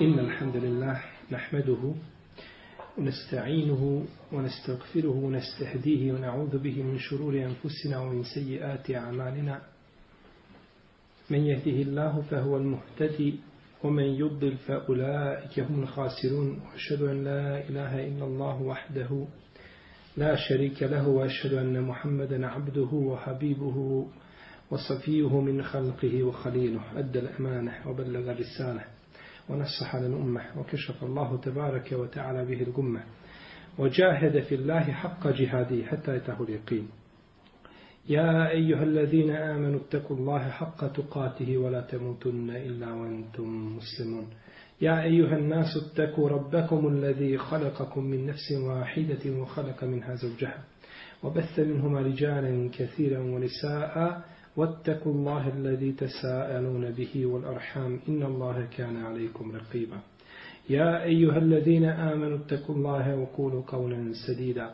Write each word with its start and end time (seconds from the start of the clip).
إن 0.00 0.18
الحمد 0.18 0.56
لله 0.56 1.00
نحمده 1.32 1.94
ونستعينه 2.98 4.04
ونستغفره 4.32 5.16
ونستهديه 5.24 6.12
ونعوذ 6.12 6.58
به 6.58 6.82
من 6.82 6.98
شرور 6.98 7.34
أنفسنا 7.34 8.00
ومن 8.00 8.22
سيئات 8.34 8.90
أعمالنا. 8.90 9.60
من 11.30 11.38
يهده 11.38 11.82
الله 11.82 12.22
فهو 12.30 12.56
المهتدي 12.56 13.34
ومن 13.84 14.02
يضل 14.02 14.56
فأولئك 14.56 15.60
هم 15.60 15.82
الخاسرون. 15.82 16.60
وأشهد 16.60 17.02
أن 17.02 17.24
لا 17.24 17.68
إله 17.68 18.06
إلا 18.08 18.24
الله 18.24 18.62
وحده 18.62 19.26
لا 20.16 20.36
شريك 20.36 20.82
له. 20.82 21.08
وأشهد 21.08 21.52
أن 21.52 21.82
محمدا 21.82 22.46
عبده 22.46 22.90
وحبيبه 22.92 24.06
وصفيه 24.70 25.40
من 25.40 25.62
خلقه 25.62 26.22
وخليله. 26.22 26.80
أدى 26.96 27.18
الأمانة 27.18 27.88
وبلغ 27.88 28.30
الرسالة. 28.30 28.95
ونصح 29.48 29.96
للأمة. 29.96 30.42
وكشف 30.58 31.04
الله 31.04 31.36
تبارك 31.36 31.92
وتعالى 31.92 32.44
به 32.44 32.62
الغمة 32.62 33.02
وجاهد 33.78 34.40
في 34.40 34.54
الله 34.54 34.80
حق 34.80 35.28
جهاده 35.28 35.86
حتى 35.86 36.16
يته 36.16 36.42
اليقين. 36.42 36.88
يا 38.08 38.50
أيها 38.50 38.82
الذين 38.82 39.30
آمنوا 39.30 39.80
اتقوا 39.80 40.16
الله 40.16 40.48
حق 40.48 40.92
تقاته 40.92 41.56
ولا 41.56 41.80
تموتن 41.80 42.50
إلا 42.50 42.92
وأنتم 42.92 43.76
مسلمون. 43.76 44.26
يا 44.80 45.02
أيها 45.02 45.36
الناس 45.36 45.76
اتقوا 45.76 46.28
ربكم 46.28 46.88
الذي 46.88 47.38
خلقكم 47.38 48.04
من 48.04 48.26
نفس 48.26 48.52
واحدة 48.52 49.30
وخلق 49.30 49.84
منها 49.84 50.14
زوجها. 50.14 50.64
وبث 51.22 51.58
منهما 51.58 52.00
رجالا 52.00 52.70
كثيرا 52.78 53.18
ونساء 53.18 54.24
واتقوا 54.56 55.12
الله 55.12 55.48
الذي 55.48 55.92
تساءلون 55.92 56.90
به 56.90 57.26
والأرحام 57.26 58.00
إن 58.08 58.22
الله 58.22 58.66
كان 58.76 58.96
عليكم 58.96 59.52
رقيبا. 59.56 59.98
يا 60.70 61.02
أيها 61.04 61.38
الذين 61.38 61.84
آمنوا 61.84 62.38
اتقوا 62.38 62.74
الله 62.74 63.16
وقولوا 63.16 63.62
قولا 63.66 64.12
سديدا. 64.26 64.70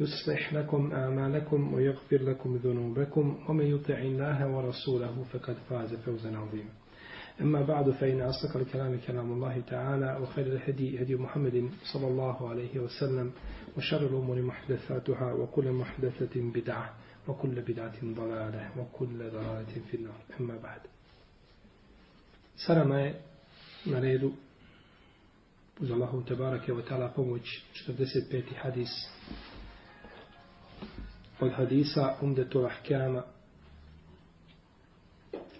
يصلح 0.00 0.54
لكم 0.54 0.92
أعمالكم 0.92 1.74
ويغفر 1.74 2.22
لكم 2.22 2.56
ذنوبكم 2.56 3.38
ومن 3.48 3.64
يطع 3.64 3.98
الله 3.98 4.56
ورسوله 4.56 5.24
فقد 5.32 5.54
فاز 5.70 5.94
فوزا 5.94 6.36
عظيما. 6.36 6.70
أما 7.40 7.62
بعد 7.62 7.90
فإن 7.90 8.20
أصدق 8.20 8.56
الكلام 8.56 8.98
كلام 9.06 9.32
الله 9.32 9.60
تعالى 9.60 10.18
وخير 10.22 10.46
الهدي 10.46 11.02
هدي 11.02 11.16
محمد 11.16 11.68
صلى 11.92 12.06
الله 12.06 12.48
عليه 12.48 12.78
وسلم 12.78 13.32
وشر 13.76 14.06
الأمور 14.06 14.42
محدثاتها 14.42 15.32
وكل 15.32 15.72
محدثة 15.72 16.40
بدعة. 16.54 16.94
وكل 17.28 17.60
بدعة 17.60 17.98
ضلالة 18.04 18.70
وكل 18.78 19.18
ضلالة 19.30 19.74
في 19.90 19.96
النار 19.96 20.20
أما 20.40 20.56
بعد 20.62 20.80
سلام 22.66 23.14
نريد 23.86 24.32
uz 25.80 25.90
Allahu 25.90 26.22
tebarake 26.24 26.72
wa 26.72 26.82
ta'ala 26.82 27.08
pomoć 27.08 27.44
45. 27.86 28.54
hadis 28.62 28.88
od 31.40 31.52
hadisa 31.52 32.16
Umdetul 32.22 32.64
Ahkama 32.66 33.22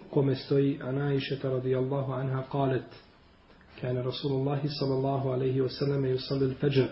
kome 0.09 0.35
stoji 0.35 0.79
Anaišeta 0.81 1.49
radijallahu 1.49 2.13
anha 2.13 2.43
qalet 2.51 2.89
كان 3.81 3.97
رسول 3.97 4.31
الله 4.31 4.61
صلى 4.79 4.93
الله 4.93 5.33
عليه 5.33 5.61
وسلم 5.61 6.05
يصلي 6.05 6.45
الفجر 6.45 6.89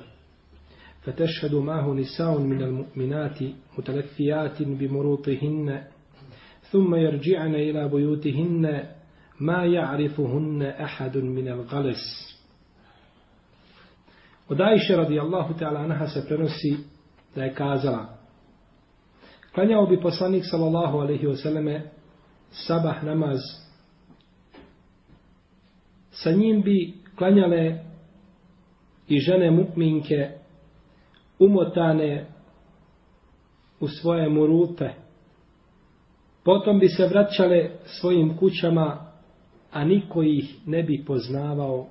فتشهد 1.05 1.55
معه 1.55 1.95
نساء 1.95 2.39
من 2.39 2.63
المؤمنات 2.63 3.39
متلفيات 3.79 4.63
بمروطهن 4.63 5.83
ثم 6.71 6.95
يرجعن 6.95 7.55
إلى 7.55 7.89
بيوتهن 7.89 8.85
ما 9.41 9.65
يعرفهن 9.65 10.63
أحد 10.63 11.17
من 11.19 11.49
الغلس 11.49 12.05
ودائشة 14.51 14.97
رضي 14.97 15.21
الله 15.21 15.53
تعالى 15.53 15.79
عنها 15.79 16.07
سپرنوsi 16.07 16.77
da 17.37 17.43
je 17.45 17.55
kazala 17.55 18.21
Klanjao 19.55 19.87
bi 19.87 20.01
poslanik 20.01 20.45
sallallahu 20.45 20.99
alaihi 21.01 21.27
wasallame 21.27 21.83
sabah 22.69 23.03
namaz. 23.05 23.41
Sa 26.11 26.31
njim 26.31 26.63
bi 26.63 26.95
klanjale 27.19 27.85
i 29.09 29.19
žene 29.21 29.51
mukminke 29.51 30.31
umotane 31.40 32.26
u 33.80 33.88
svoje 33.88 34.30
murute. 34.30 34.94
Potom 36.44 36.80
bi 36.80 36.88
se 36.88 37.08
vraćale 37.08 37.70
svojim 37.86 38.38
kućama, 38.38 39.12
a 39.72 39.86
niko 39.86 40.24
ih 40.24 40.56
ne 40.66 40.84
bi 40.84 41.04
poznavao 41.08 41.88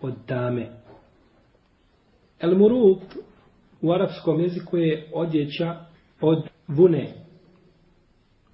od 0.00 0.14
dame. 0.28 0.68
El 2.40 2.58
murut 2.58 3.02
u 3.82 3.92
arapskom 3.92 4.40
jeziku 4.40 4.76
je 4.76 5.10
odjeća 5.12 5.76
od 6.20 6.48
vune. 6.68 7.12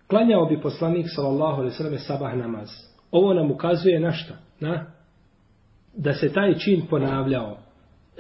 Klanjao 0.06 0.46
bi 0.46 0.60
poslanik 0.60 1.06
sallallahu 1.14 1.60
alejhi 1.60 1.72
ve 1.72 1.76
selleme 1.76 1.98
sabah 1.98 2.36
namaz. 2.36 2.68
Ovo 3.10 3.34
nam 3.34 3.50
ukazuje 3.50 4.00
na 4.00 4.12
šta? 4.12 4.34
Na 4.60 4.86
da 5.96 6.12
se 6.12 6.32
taj 6.32 6.54
čin 6.54 6.86
ponavljao. 6.90 7.58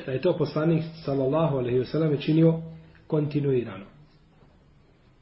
Da 0.06 0.12
je 0.12 0.20
to 0.20 0.36
poslanik 0.38 0.84
sallallahu 1.04 1.56
alejhi 1.56 1.78
ve 1.78 1.84
selleme 1.84 2.20
činio 2.20 2.60
kontinuirano. 3.06 3.84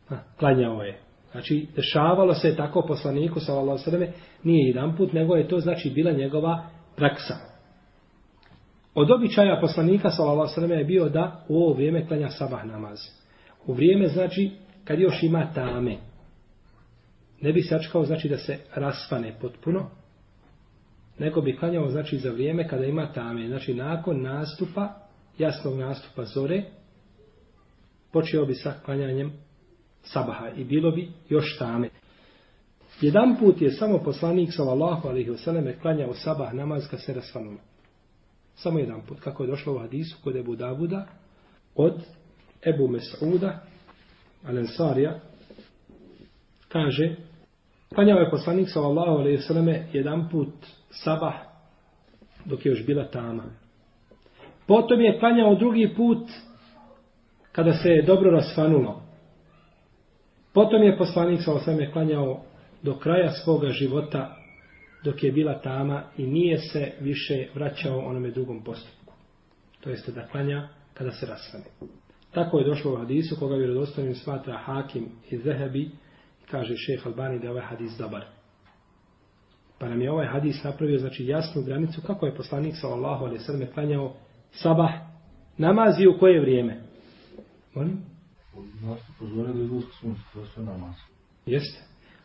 Ha, 0.08 0.18
klanjao 0.38 0.82
je. 0.82 0.98
Znači, 1.32 1.66
dešavalo 1.76 2.34
se 2.34 2.56
tako 2.56 2.82
poslaniku 2.82 3.40
sallallahu 3.40 3.70
alejhi 3.70 3.84
ve 3.84 3.90
selleme 3.90 4.12
nije 4.44 4.68
jedan 4.68 4.96
put, 4.96 5.12
nego 5.12 5.36
je 5.36 5.48
to 5.48 5.60
znači 5.60 5.90
bila 5.90 6.12
njegova 6.12 6.66
praksa. 6.96 7.34
Od 8.94 9.10
običaja 9.10 9.60
poslanika 9.60 10.10
sallallahu 10.10 10.40
alejhi 10.40 10.50
ve 10.50 10.54
selleme 10.54 10.74
je 10.74 10.84
bio 10.84 11.08
da 11.08 11.44
u 11.48 11.56
ovo 11.56 11.74
vrijeme 11.74 12.06
klanja 12.06 12.28
sabah 12.28 12.64
namaz. 12.64 12.98
U 13.66 13.72
vrijeme 13.72 14.08
znači 14.08 14.50
kad 14.84 15.00
još 15.00 15.22
ima 15.22 15.52
tame. 15.54 15.96
Ne 17.40 17.52
bi 17.52 17.62
sačkao 17.62 18.04
znači 18.04 18.28
da 18.28 18.36
se 18.36 18.58
rasvane 18.74 19.34
potpuno, 19.40 19.90
nego 21.18 21.40
bi 21.40 21.56
klanjao 21.56 21.90
znači 21.90 22.18
za 22.18 22.30
vrijeme 22.30 22.68
kada 22.68 22.84
ima 22.84 23.12
tame. 23.12 23.46
Znači 23.46 23.74
nakon 23.74 24.22
nastupa, 24.22 24.94
jasnog 25.38 25.78
nastupa 25.78 26.24
zore, 26.24 26.62
počeo 28.12 28.46
bi 28.46 28.54
sa 28.54 28.74
klanjanjem 28.84 29.32
sabaha 30.02 30.48
i 30.56 30.64
bilo 30.64 30.90
bi 30.90 31.08
još 31.28 31.58
tame. 31.58 31.88
Jedan 33.00 33.36
put 33.38 33.62
je 33.62 33.70
samo 33.70 33.98
poslanik 33.98 34.48
sallallahu 34.52 35.08
alaihi 35.08 35.30
wasallam 35.30 35.80
klanjao 35.82 36.14
sabah 36.14 36.54
namaz 36.54 36.88
kad 36.90 37.02
se 37.02 37.14
rasvanulo. 37.14 37.58
Samo 38.54 38.78
jedan 38.78 39.00
put, 39.06 39.20
kako 39.20 39.42
je 39.42 39.50
došlo 39.50 39.74
u 39.74 39.78
hadisu 39.78 40.16
kod 40.24 40.36
Ebu 40.36 40.56
Davuda, 40.56 41.06
od 41.74 42.02
Ebu 42.66 42.88
Mes'uda, 42.88 43.58
Al-Ansarija, 44.44 45.20
kaže, 46.68 47.16
klanjao 47.94 48.18
je 48.18 48.30
poslanik 48.30 48.68
sallallahu 48.70 49.18
alejhi 49.18 49.36
ve 49.36 49.42
selleme 49.42 49.86
jedan 49.92 50.28
put 50.28 50.54
sabah 50.90 51.34
dok 52.44 52.66
je 52.66 52.70
još 52.70 52.86
bila 52.86 53.04
tama. 53.04 53.44
Potom 54.66 55.00
je 55.00 55.18
klanjao 55.18 55.54
drugi 55.54 55.94
put 55.96 56.28
kada 57.52 57.72
se 57.72 57.88
je 57.88 58.02
dobro 58.02 58.30
rasvanulo. 58.30 59.02
Potom 60.52 60.82
je 60.82 60.98
poslanik 60.98 61.40
sallallahu 61.42 61.70
alejhi 61.70 61.86
ve 61.86 61.92
klanjao 61.92 62.42
do 62.82 62.98
kraja 62.98 63.30
svoga 63.30 63.68
života 63.68 64.36
dok 65.04 65.22
je 65.22 65.32
bila 65.32 65.60
tama 65.60 66.04
i 66.16 66.26
nije 66.26 66.58
se 66.58 66.92
više 67.00 67.48
vraćao 67.54 67.98
onome 67.98 68.30
drugom 68.30 68.64
postupku. 68.64 69.14
To 69.80 69.90
jeste 69.90 70.12
da 70.12 70.26
klanja 70.26 70.68
kada 70.94 71.10
se 71.10 71.26
rasvane. 71.26 71.64
Tako 72.30 72.58
je 72.58 72.64
došlo 72.64 72.92
u 72.92 72.96
hadisu 72.96 73.36
koga 73.38 73.54
vjerodostojnim 73.54 74.14
smatra 74.14 74.58
Hakim 74.58 75.08
i 75.30 75.38
Zehebi 75.38 75.90
kaže 76.50 76.74
šeheh 76.76 77.06
Albani 77.06 77.38
da 77.38 77.44
je 77.44 77.50
ovaj 77.50 77.64
hadis 77.64 77.92
dobar. 77.98 78.37
Pa 79.78 79.88
nam 79.88 80.02
je 80.02 80.10
ovaj 80.10 80.26
hadis 80.26 80.64
napravio 80.64 80.98
znači 80.98 81.26
jasnu 81.26 81.62
granicu 81.62 82.00
kako 82.06 82.26
je 82.26 82.34
poslanik 82.34 82.74
sallallahu 82.80 83.24
alejhi 83.24 83.38
ve 83.38 83.44
sellem 83.44 83.72
klanjao 83.74 84.14
sabah 84.50 84.90
namazi 85.58 86.06
u 86.06 86.18
koje 86.18 86.40
vrijeme? 86.40 86.80
Molim? 87.74 87.98
Nastup 88.82 89.28
zore 89.34 89.52
do 89.52 89.62
izlaska 89.62 89.92
sunca, 90.00 90.20
to 90.34 90.60
je 90.60 90.66
namaz. 90.66 90.94
Jeste. 91.46 91.82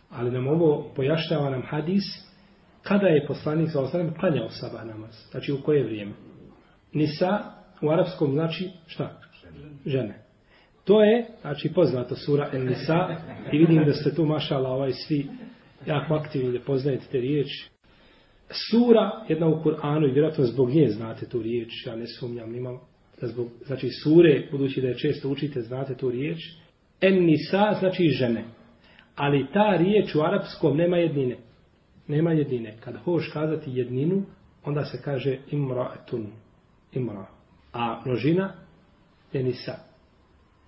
Ali 0.09 0.31
nam 0.31 0.47
ovo 0.47 0.91
pojašnjava 0.95 1.49
nam 1.49 1.61
hadis 1.69 2.03
kada 2.83 3.07
je 3.07 3.27
poslanik 3.27 3.69
sallallahu 3.71 3.97
alejhi 3.97 4.09
ve 4.09 4.13
sellem 4.13 4.19
klanjao 4.19 4.49
sabah 4.49 4.85
namaz. 4.85 5.15
Znači 5.31 5.51
u 5.51 5.61
koje 5.63 5.83
vrijeme? 5.83 6.11
Nisa 6.93 7.39
u 7.81 7.89
arapskom 7.89 8.31
znači 8.31 8.69
šta? 8.87 9.19
Žene. 9.85 10.23
To 10.83 11.03
je, 11.03 11.25
znači, 11.41 11.73
poznata 11.73 12.15
sura 12.15 12.49
El 12.53 12.65
Nisa 12.65 13.07
i 13.51 13.57
vidim 13.57 13.85
da 13.85 13.93
ste 13.93 14.15
tu 14.15 14.25
mašala 14.25 14.69
ovaj 14.69 14.91
svi 14.91 15.27
jako 15.87 16.13
aktivni 16.13 16.51
da 16.51 16.65
poznajete 16.65 17.05
te 17.11 17.19
riječi. 17.19 17.69
Sura, 18.69 19.25
jedna 19.29 19.47
u 19.47 19.63
Kur'anu 19.63 20.09
i 20.09 20.11
vjerojatno 20.11 20.45
zbog 20.45 20.69
nje 20.69 20.89
znate 20.89 21.29
tu 21.29 21.41
riječ, 21.41 21.85
ja 21.85 21.95
ne 21.95 22.07
sumnjam 22.07 22.51
nimam 22.51 22.79
da 23.21 23.27
zbog, 23.27 23.47
znači 23.65 23.89
sure, 24.03 24.47
budući 24.51 24.81
da 24.81 24.87
je 24.87 24.97
često 24.97 25.29
učite, 25.29 25.61
znate 25.61 25.95
tu 25.95 26.11
riječ. 26.11 26.39
En 27.01 27.25
Nisa 27.25 27.75
znači 27.79 28.07
žene. 28.07 28.45
Ali 29.15 29.47
ta 29.53 29.77
riječ 29.77 30.15
u 30.15 30.21
arapskom 30.21 30.77
nema 30.77 30.97
jednine. 30.97 31.37
Nema 32.07 32.31
jednine. 32.31 32.77
Kad 32.79 32.97
hoš 32.97 33.29
kazati 33.33 33.71
jedninu, 33.71 34.23
onda 34.63 34.85
se 34.85 35.01
kaže 35.03 35.37
imra'atun. 35.51 36.25
imra. 36.93 37.25
A 37.73 38.01
množina 38.05 38.53
je 39.33 39.43
nisa. 39.43 39.75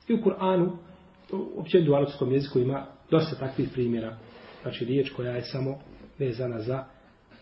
I 0.08 0.14
u 0.14 0.18
Kur'anu, 0.18 0.78
uopće 1.56 1.90
u 1.90 1.96
arapskom 1.96 2.32
jeziku 2.32 2.60
ima 2.60 2.86
dosta 3.12 3.36
takvih 3.36 3.70
primjera. 3.74 4.18
Znači 4.66 4.86
riječ 4.86 5.10
koja 5.10 5.32
je 5.32 5.42
samo 5.42 5.80
vezana 6.20 6.60
za 6.60 6.84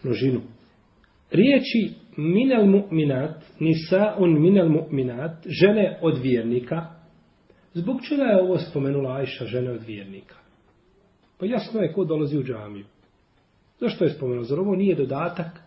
množinu. 0.03 0.41
Riječi 1.31 1.93
minel 2.17 2.65
mu'minat, 2.65 3.35
nisaun 3.59 4.41
minel 4.41 4.67
mu'minat, 4.67 5.35
žene 5.45 5.99
od 6.01 6.21
vjernika. 6.21 6.85
Zbog 7.73 8.01
čega 8.09 8.23
je 8.23 8.41
ovo 8.41 8.57
spomenula 8.57 9.15
Ajša, 9.15 9.45
žene 9.45 9.71
od 9.71 9.83
vjernika? 9.85 10.35
Pa 11.39 11.45
jasno 11.45 11.81
je 11.81 11.93
ko 11.93 12.05
dolazi 12.05 12.37
u 12.37 12.43
džamiju. 12.43 12.85
Zašto 13.79 14.03
je 14.03 14.09
spomenuo? 14.09 14.43
Zar 14.43 14.59
ovo 14.59 14.75
nije 14.75 14.95
dodatak 14.95 15.61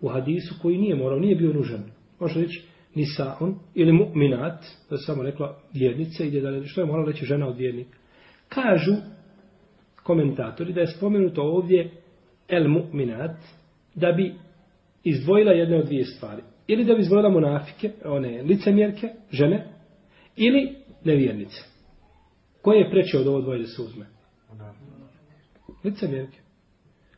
u 0.00 0.08
hadisu 0.08 0.54
koji 0.62 0.78
nije 0.78 0.94
morao, 0.94 1.18
nije 1.18 1.36
bio 1.36 1.52
nužan. 1.52 1.84
Može 2.20 2.40
reći 2.40 2.62
nisaun 2.94 3.58
ili 3.74 3.92
mu'minat, 3.92 4.58
da 4.90 4.96
samo 4.96 5.22
rekla 5.22 5.60
vjernice, 5.72 6.26
ide 6.26 6.40
da, 6.40 6.66
što 6.66 6.80
je 6.80 6.86
morala 6.86 7.06
reći 7.06 7.24
žena 7.24 7.48
od 7.48 7.56
vjernika. 7.56 7.98
Kažu 8.48 8.92
komentatori 10.02 10.72
da 10.72 10.80
je 10.80 10.86
spomenuto 10.86 11.42
ovdje 11.42 11.90
el 12.48 12.68
mu'minat, 12.68 13.36
da 13.94 14.12
bi 14.12 14.34
izdvojila 15.04 15.52
jedne 15.52 15.76
od 15.76 15.86
dvije 15.86 16.04
stvari. 16.04 16.42
Ili 16.66 16.84
da 16.84 16.94
bi 16.94 17.00
izdvojila 17.00 17.28
monafike, 17.28 17.92
one 18.04 18.42
licemjerke, 18.42 19.08
žene, 19.30 19.66
ili 20.36 20.74
nevjernice. 21.04 21.62
Koje 22.62 22.78
je 22.78 22.90
preče 22.90 23.18
od 23.18 23.26
ovo 23.26 23.40
dvoje 23.40 23.58
da 23.58 23.66
se 23.66 23.82
uzme? 23.82 24.06
Licemjerke. 25.84 26.38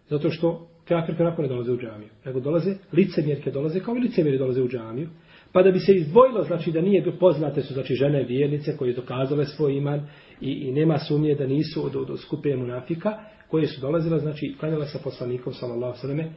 Zato 0.09 0.31
što 0.31 0.69
kafir 0.89 1.17
kako 1.17 1.43
ne 1.43 1.49
dolaze 1.49 1.73
u 1.73 1.79
džamiju. 1.79 2.09
Nego 2.25 2.41
dolaze, 2.41 2.75
licemjerke 2.93 3.51
dolaze 3.51 3.81
kao 3.81 3.97
i 3.97 4.01
licemjeri 4.01 4.39
dolaze 4.39 4.63
u 4.63 4.69
džamiju. 4.69 5.09
Pa 5.55 5.63
da 5.63 5.71
bi 5.71 5.79
se 5.79 5.93
izdvojilo, 5.95 6.43
znači 6.43 6.73
da 6.73 6.81
nije 6.81 7.19
poznate 7.19 7.63
su 7.63 7.75
znači 7.75 7.95
žene 7.95 8.23
vjernice 8.23 8.77
koje 8.77 8.93
dokazale 8.93 9.45
svoj 9.45 9.77
iman 9.77 10.09
i, 10.41 10.51
i 10.51 10.73
nema 10.73 10.99
sumnje 10.99 11.35
da 11.35 11.47
nisu 11.47 11.87
od, 11.87 11.97
od, 11.97 12.11
od 12.11 12.21
skupe 12.21 12.57
munafika 12.57 13.13
koje 13.49 13.67
su 13.67 13.81
dolazile, 13.81 14.19
znači 14.19 14.57
klanjala 14.61 14.85
sa 14.85 14.99
poslanikom 15.05 15.53
sallallahu 15.53 15.99
sallam 15.99 16.35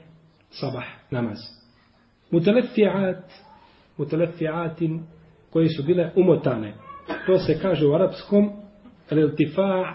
sabah 0.50 0.84
namaz. 1.12 1.38
Mutelefiat, 2.32 3.32
mutelefiatin 3.98 5.04
koje 5.50 5.70
su 5.70 5.84
bile 5.84 6.12
umotane. 6.16 6.74
To 7.26 7.38
se 7.38 7.60
kaže 7.62 7.88
u 7.88 7.94
arapskom 7.94 8.52
reltifa 9.10 9.86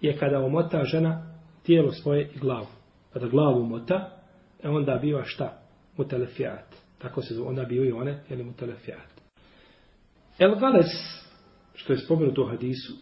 je 0.00 0.16
kada 0.16 0.40
umota 0.40 0.84
žena 0.84 1.34
tijelo 1.62 1.92
svoje 1.92 2.30
i 2.34 2.38
glavu. 2.38 2.66
Kada 3.12 3.26
glavu 3.26 3.60
umota, 3.60 4.10
e 4.62 4.68
onda 4.68 4.98
biva 5.02 5.22
šta? 5.24 5.59
Mutelefiat. 6.00 6.76
Tako 6.98 7.22
se 7.22 7.34
zove, 7.34 7.48
onda 7.48 7.64
bio 7.64 7.84
i 7.84 7.92
one, 7.92 8.18
jel 8.28 8.44
mutelefiat. 8.44 9.20
El 10.38 10.54
gales, 10.54 10.86
što 11.74 11.92
je 11.92 11.98
spomenuto 11.98 12.42
u 12.42 12.46
hadisu, 12.46 12.92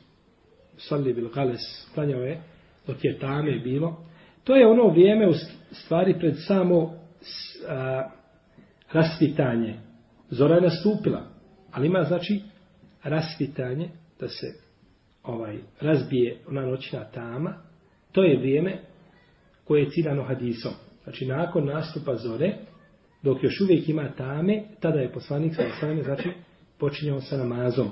salli 0.76 1.14
bil 1.14 1.28
gales, 1.28 1.60
klanjao 1.94 2.22
je, 2.22 2.40
dok 2.86 3.04
je 3.04 3.18
tame 3.18 3.58
bilo, 3.58 4.04
to 4.44 4.56
je 4.56 4.66
ono 4.66 4.88
vrijeme 4.88 5.28
u 5.28 5.32
stvari 5.72 6.18
pred 6.18 6.34
samo 6.46 6.94
a, 7.68 8.10
rasvitanje. 8.92 9.78
Zora 10.30 10.54
je 10.54 10.60
nastupila, 10.60 11.22
ali 11.72 11.86
ima 11.86 12.02
znači 12.02 12.42
rasvitanje, 13.02 13.90
da 14.20 14.28
se 14.28 14.46
ovaj 15.22 15.58
razbije 15.80 16.38
ona 16.48 16.66
noćna 16.66 17.04
tama, 17.04 17.54
to 18.12 18.22
je 18.22 18.38
vrijeme 18.38 18.78
koje 19.64 19.82
je 19.82 19.90
ciljano 19.90 20.22
hadisom. 20.22 20.72
Znači, 21.04 21.26
nakon 21.26 21.66
nastupa 21.66 22.16
zore, 22.16 22.56
dok 23.22 23.42
još 23.42 23.60
uvijek 23.60 23.88
ima 23.88 24.08
tame, 24.16 24.62
tada 24.80 25.00
je 25.00 25.12
poslanik 25.12 25.54
sa 25.54 25.62
osvajame, 25.66 26.02
znači, 26.02 26.28
počinjao 26.78 27.20
sa 27.20 27.36
namazom. 27.36 27.90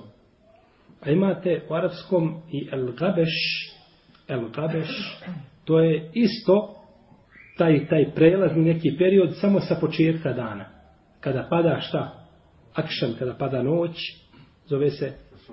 A 1.00 1.10
imate 1.10 1.62
u 1.70 1.74
arapskom 1.74 2.40
i 2.52 2.68
el 2.72 2.92
gabeš, 2.92 3.28
el 4.28 4.48
gabeš, 4.48 5.18
to 5.64 5.80
je 5.80 6.10
isto 6.14 6.74
taj, 7.58 7.86
taj 7.88 8.14
prelazni 8.14 8.64
neki 8.64 8.96
period 8.98 9.36
samo 9.40 9.60
sa 9.60 9.76
početka 9.80 10.32
dana. 10.32 10.64
Kada 11.20 11.46
pada 11.50 11.80
šta? 11.80 12.26
Akšan, 12.74 13.14
kada 13.18 13.34
pada 13.34 13.62
noć, 13.62 13.96
zove 14.66 14.90
se 14.90 15.12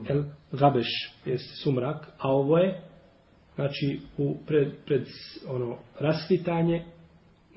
el 0.09 0.23
gabeš, 0.51 0.87
jest 1.25 1.63
sumrak, 1.63 2.07
a 2.17 2.31
ovo 2.31 2.57
je 2.57 2.81
znači 3.55 3.99
u 4.17 4.37
pred, 4.47 4.73
pred 4.85 5.07
ono 5.47 5.77
rasvitanje 5.99 6.85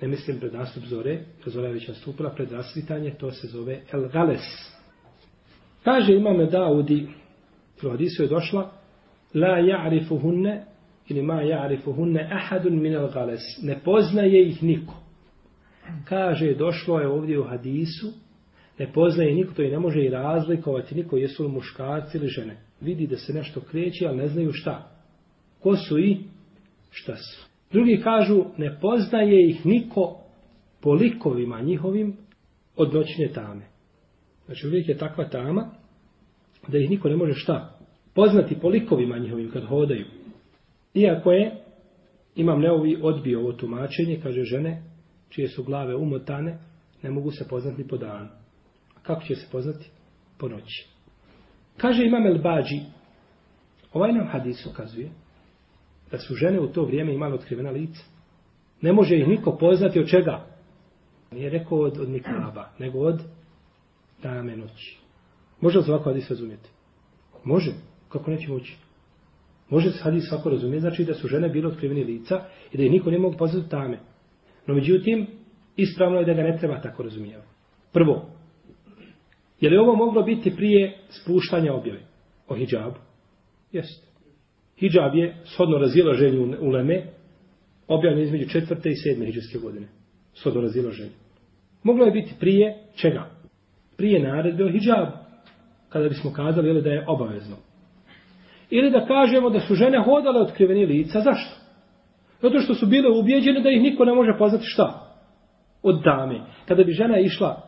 ne 0.01 0.09
mislim 0.09 0.41
pred 0.41 0.55
nastup 0.55 0.85
zore 0.85 1.11
jer 1.11 1.25
zora 1.47 1.67
je 1.67 1.75
već 1.75 1.89
nastupila 1.89 2.31
pred 2.31 2.53
rasvitanje 2.53 3.11
to 3.11 3.31
se 3.31 3.47
zove 3.47 3.81
El 3.93 4.09
Gales. 4.09 4.43
Kaže 5.85 6.13
imame 6.13 6.47
Daudi 6.47 7.09
u 7.85 7.91
hadisu 7.91 8.23
je 8.23 8.29
došla 8.29 8.73
la 9.35 9.59
ja'rifuhunne 9.61 10.65
ili 11.09 11.23
ma 11.23 11.43
ja'rifuhunne 11.43 12.29
ahadun 12.33 12.81
min 12.83 12.95
El 12.95 13.11
Gales. 13.13 13.43
Ne 13.63 13.79
poznaje 13.85 14.49
ih 14.49 14.63
niko. 14.63 14.95
Kaže 16.05 16.55
došlo 16.55 17.01
je 17.01 17.09
ovdje 17.09 17.39
u 17.39 17.45
hadisu 17.45 18.13
ne 18.79 18.93
poznaje 18.93 19.35
niko 19.35 19.55
to 19.55 19.63
i 19.63 19.71
ne 19.71 19.79
može 19.79 20.05
i 20.05 20.09
razlikovati 20.09 20.95
niko 20.95 21.17
jesu 21.17 21.43
li 21.43 21.49
muškarci 21.49 22.19
ili 22.19 22.29
žene. 22.29 22.57
Vidi 22.81 23.07
da 23.07 23.17
se 23.17 23.33
nešto 23.33 23.61
kreće 23.61 24.07
ali 24.07 24.17
ne 24.17 24.29
znaju 24.29 24.53
šta. 24.53 24.91
Ko 25.61 25.77
su 25.77 25.99
i 25.99 26.19
šta 26.91 27.17
su. 27.17 27.47
Drugi 27.73 28.01
kažu, 28.01 28.45
ne 28.57 28.79
poznaje 28.81 29.51
ih 29.51 29.67
niko 29.67 30.21
po 30.81 30.93
likovima 30.93 31.61
njihovim 31.61 32.17
od 32.77 32.95
noćne 32.95 33.29
tame. 33.35 33.67
Znači 34.47 34.67
uvijek 34.67 34.89
je 34.89 34.99
takva 34.99 35.29
tama 35.29 35.71
da 36.69 36.79
ih 36.79 36.91
niko 36.91 37.09
ne 37.09 37.17
može 37.17 37.33
šta 37.35 37.79
poznati 38.15 38.59
po 38.61 38.69
likovima 38.69 39.19
njihovim 39.19 39.51
kad 39.51 39.65
hodaju. 39.65 40.07
Iako 40.95 41.33
je, 41.33 41.57
imam 42.35 42.61
neovi 42.61 42.99
odbio 43.03 43.41
ovo 43.41 43.53
tumačenje, 43.53 44.21
kaže 44.23 44.43
žene, 44.43 44.83
čije 45.29 45.49
su 45.49 45.65
glave 45.65 45.95
umotane, 45.95 46.59
ne 47.03 47.11
mogu 47.11 47.31
se 47.31 47.49
poznati 47.49 47.89
po 47.89 47.97
danu. 47.97 48.29
A 48.97 49.01
kako 49.03 49.23
će 49.23 49.35
se 49.35 49.47
poznati? 49.53 49.91
Po 50.39 50.49
noći. 50.49 50.89
Kaže 51.77 52.05
imam 52.05 52.27
El 52.27 52.43
Bađi, 52.43 52.81
ovaj 53.93 54.13
nam 54.13 54.27
hadis 54.27 54.67
ukazuje, 54.67 55.11
da 56.11 56.19
su 56.19 56.35
žene 56.35 56.61
u 56.61 56.67
to 56.67 56.85
vrijeme 56.85 57.15
imale 57.15 57.35
otkrivena 57.35 57.71
lica. 57.71 58.03
Ne 58.81 58.93
može 58.93 59.17
ih 59.17 59.29
niko 59.29 59.57
poznati 59.57 60.01
od 60.01 60.09
čega. 60.09 60.47
Nije 61.31 61.51
rekao 61.51 61.79
od, 61.79 61.99
od 62.01 62.09
nikaba, 62.09 62.69
nego 62.79 62.99
od 62.99 63.23
dame 64.23 64.57
noći. 64.57 64.99
Može 65.61 65.79
li 65.79 65.85
se 65.85 65.93
ovako 65.93 66.11
hadis 66.11 66.31
razumijeti? 66.31 66.69
Može. 67.45 67.73
Kako 68.09 68.31
neće 68.31 68.49
moći? 68.49 68.77
Može 69.71 69.91
se 69.91 70.03
hadis 70.03 70.29
svako 70.29 70.51
razumijeti, 70.51 70.81
znači 70.81 71.05
da 71.05 71.15
su 71.15 71.29
žene 71.29 71.49
bile 71.49 71.69
otkriveni 71.69 72.05
lica 72.05 72.45
i 72.73 72.77
da 72.77 72.83
ih 72.83 72.91
niko 72.91 73.11
ne 73.11 73.19
mogu 73.19 73.37
poznati 73.37 73.69
tame. 73.69 73.99
No 74.67 74.75
međutim, 74.75 75.27
ispravno 75.77 76.19
je 76.19 76.25
da 76.25 76.35
ga 76.35 76.43
ne 76.43 76.59
treba 76.59 76.81
tako 76.81 77.03
razumijevati. 77.03 77.49
Prvo, 77.93 78.31
je 79.61 79.71
li 79.71 79.77
ovo 79.77 79.97
moglo 79.97 80.23
biti 80.23 80.57
prije 80.57 80.99
spuštanja 81.09 81.75
objave 81.75 82.01
o 82.49 82.57
hijabu? 82.57 82.97
Jeste. 83.73 84.06
Hidžab 84.81 85.15
je 85.15 85.35
shodno 85.45 85.79
razilaženju 85.79 86.57
u 86.61 86.71
Leme 86.71 87.03
objavljen 87.89 88.25
između 88.25 88.49
četvrte 88.49 88.91
i 88.91 88.97
sedme 88.97 89.27
hidžarske 89.27 89.59
godine. 89.59 89.87
Shodno 90.35 90.61
razilaženju. 90.61 91.11
Moglo 91.83 92.05
je 92.05 92.11
biti 92.11 92.35
prije 92.41 92.77
čega? 92.95 93.31
Prije 93.97 94.23
naredbe 94.23 94.65
o 94.65 94.71
hijabu. 94.71 95.13
Kada 95.89 96.09
bismo 96.09 96.33
kazali 96.33 96.69
ili 96.69 96.83
da 96.83 96.91
je 96.91 97.05
obavezno. 97.09 97.57
Ili 98.71 98.91
da 98.91 99.07
kažemo 99.07 99.51
da 99.51 99.61
su 99.61 99.75
žene 99.75 100.03
hodale 100.05 100.41
otkriveni 100.41 100.87
lica. 100.87 101.21
Zašto? 101.21 101.57
Zato 102.43 102.59
što 102.59 102.75
su 102.75 102.87
bile 102.87 103.11
ubjeđene 103.11 103.61
da 103.61 103.71
ih 103.71 103.83
niko 103.83 104.05
ne 104.05 104.15
može 104.15 104.39
poznati 104.39 104.65
šta? 104.67 105.17
Od 105.83 106.03
dame. 106.05 106.41
Kada 106.69 106.85
bi 106.85 106.93
žena 106.93 107.19
išla 107.19 107.63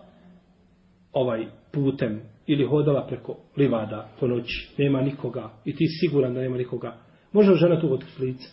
ovaj 1.12 1.46
putem 1.72 2.22
ili 2.48 2.64
hodala 2.64 3.06
preko 3.06 3.36
livada 3.56 4.08
po 4.20 4.26
noći, 4.26 4.74
nema 4.78 5.00
nikoga 5.00 5.50
i 5.64 5.76
ti 5.76 5.86
siguran 6.00 6.34
da 6.34 6.40
nema 6.40 6.56
nikoga, 6.56 6.96
može 7.32 7.50
li 7.50 7.56
žena 7.56 7.80
tu 7.80 7.92
otkriti 7.92 8.22
lice? 8.22 8.48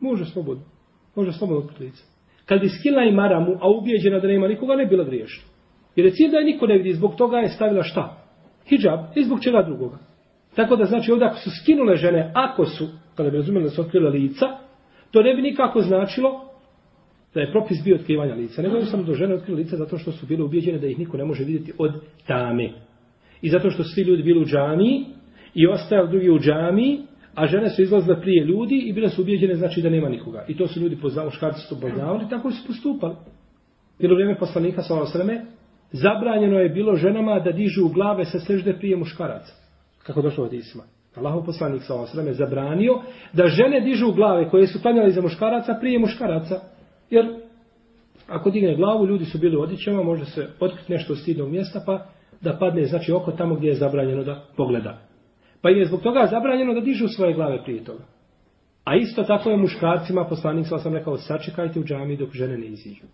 Može 0.00 0.24
slobodno. 0.24 0.64
Može 1.14 1.32
slobodno 1.32 1.62
otkriti 1.62 1.84
lice. 1.84 2.02
Kad 2.44 2.60
bi 2.60 2.68
skila 2.68 3.02
i 3.02 3.12
maramu, 3.12 3.58
a 3.60 3.70
ubijeđena 3.70 4.18
da 4.20 4.28
nema 4.28 4.48
nikoga, 4.48 4.76
ne 4.76 4.86
bila 4.86 5.04
griješna. 5.04 5.44
Jer 5.96 6.06
je 6.06 6.12
cilj 6.12 6.30
da 6.30 6.38
je 6.38 6.44
niko 6.44 6.66
ne 6.66 6.78
vidi, 6.78 6.92
zbog 6.92 7.14
toga 7.14 7.36
je 7.36 7.48
stavila 7.48 7.82
šta? 7.82 8.26
Hijab 8.68 9.00
i 9.16 9.24
zbog 9.24 9.40
čega 9.42 9.62
drugoga. 9.62 9.98
Tako 10.54 10.76
da 10.76 10.84
znači 10.84 11.12
ovdje 11.12 11.26
ako 11.26 11.36
su 11.36 11.50
skinule 11.62 11.96
žene, 11.96 12.32
ako 12.34 12.64
su, 12.64 12.88
kada 13.14 13.30
bi 13.30 13.36
razumeli 13.36 13.64
da 13.64 13.70
su 13.70 13.80
otkrile 13.80 14.10
lica, 14.10 14.46
to 15.10 15.22
ne 15.22 15.34
bi 15.34 15.42
nikako 15.42 15.80
značilo 15.80 16.46
da 17.34 17.40
je 17.40 17.52
propis 17.52 17.84
bio 17.84 17.96
otkrivanja 17.96 18.34
lica. 18.34 18.62
Nego 18.62 18.84
sam 18.84 19.04
do 19.04 19.14
žene 19.14 19.34
otkrile 19.34 19.58
lica 19.58 19.76
zato 19.76 19.98
što 19.98 20.12
su 20.12 20.26
bile 20.26 20.44
ubijeđene 20.44 20.78
da 20.78 20.86
ih 20.86 20.98
niko 20.98 21.16
ne 21.16 21.24
može 21.24 21.44
vidjeti 21.44 21.72
od 21.78 21.92
tame. 22.26 22.70
I 23.46 23.50
zato 23.50 23.70
što 23.70 23.84
svi 23.84 24.02
ljudi 24.02 24.22
bili 24.22 24.40
u 24.40 24.44
džamiji 24.44 25.04
i 25.54 25.66
ostajali 25.66 26.10
drugi 26.10 26.30
u 26.30 26.38
džamiji, 26.38 26.98
a 27.34 27.46
žene 27.46 27.70
su 27.70 27.82
izlazile 27.82 28.20
prije 28.20 28.44
ljudi 28.44 28.74
i 28.86 28.92
bile 28.92 29.08
su 29.08 29.22
ubijeđene 29.22 29.54
znači 29.54 29.82
da 29.82 29.90
nema 29.90 30.08
nikoga. 30.08 30.44
I 30.48 30.56
to 30.56 30.66
su 30.66 30.80
ljudi 30.80 30.96
poznali, 30.96 31.26
muškarci 31.26 31.60
su 31.60 31.74
to 31.74 31.80
poznavali, 31.80 32.28
tako 32.30 32.50
su 32.50 32.66
postupali. 32.66 33.14
Bilo 33.98 34.14
vrijeme 34.14 34.38
poslanika 34.38 34.82
sa 34.82 35.00
osreme, 35.00 35.44
zabranjeno 35.92 36.58
je 36.58 36.68
bilo 36.68 36.96
ženama 36.96 37.40
da 37.40 37.52
dižu 37.52 37.88
glave 37.88 38.24
sa 38.24 38.40
sežde 38.40 38.74
prije 38.78 38.96
muškaraca. 38.96 39.54
Kako 40.02 40.22
došlo 40.22 40.44
od 40.44 40.52
Isma. 40.52 40.82
Allahov 41.14 41.44
poslanik 41.44 41.82
sa 41.82 41.94
osreme 41.94 42.32
zabranio 42.32 43.02
da 43.32 43.46
žene 43.46 43.80
dižu 43.80 44.12
glave 44.12 44.50
koje 44.50 44.66
su 44.66 44.82
klanjali 44.82 45.12
za 45.12 45.22
muškaraca 45.22 45.76
prije 45.80 45.98
muškaraca. 45.98 46.60
Jer 47.10 47.26
ako 48.28 48.50
digne 48.50 48.76
glavu, 48.76 49.06
ljudi 49.06 49.24
su 49.24 49.38
bili 49.38 49.56
u 49.56 49.60
odjećama, 49.60 50.02
može 50.02 50.24
se 50.24 50.48
otkriti 50.60 50.92
nešto 50.92 51.12
od 51.12 51.18
stidnog 51.18 51.50
mjesta, 51.50 51.82
pa 51.86 52.06
da 52.40 52.56
padne 52.58 52.84
znači 52.84 53.12
oko 53.12 53.32
tamo 53.32 53.54
gdje 53.54 53.68
je 53.68 53.74
zabranjeno 53.74 54.24
da 54.24 54.44
pogleda. 54.56 54.98
Pa 55.62 55.70
je 55.70 55.86
zbog 55.86 56.02
toga 56.02 56.28
zabranjeno 56.30 56.74
da 56.74 56.80
dižu 56.80 57.08
svoje 57.08 57.34
glave 57.34 57.64
prije 57.64 57.84
toga. 57.84 58.04
A 58.84 58.96
isto 58.96 59.22
tako 59.22 59.50
je 59.50 59.56
muškarcima, 59.56 60.24
poslanik 60.24 60.66
sam 60.66 60.94
rekao, 60.94 61.16
sačekajte 61.16 61.80
u 61.80 61.84
džami 61.84 62.16
dok 62.16 62.32
žene 62.32 62.58
ne 62.58 62.66
iziđu. 62.66 63.04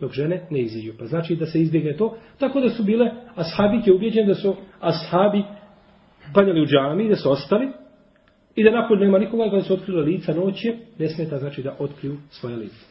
Dok 0.00 0.12
žene 0.12 0.46
ne 0.50 0.60
iziđu. 0.60 0.92
Pa 0.98 1.06
znači 1.06 1.36
da 1.36 1.46
se 1.46 1.60
izbjegne 1.60 1.96
to. 1.96 2.16
Tako 2.38 2.60
da 2.60 2.68
su 2.68 2.82
bile, 2.82 3.10
ashabike 3.34 3.92
ubjeđene 3.92 4.26
da 4.26 4.34
su 4.34 4.56
ashabi 4.80 5.44
panjali 6.34 6.62
u 6.62 6.66
džami, 6.66 7.08
da 7.08 7.16
su 7.16 7.30
ostali. 7.30 7.68
I 8.54 8.64
da 8.64 8.70
nakon 8.70 8.98
nema 8.98 9.18
nikoga 9.18 9.50
kada 9.50 9.62
su 9.62 9.74
otkrili 9.74 10.02
lica 10.02 10.34
noće, 10.34 10.76
ne 10.98 11.08
smeta 11.08 11.38
znači 11.38 11.62
da 11.62 11.76
otkriju 11.78 12.16
svoje 12.30 12.56
lice. 12.56 12.84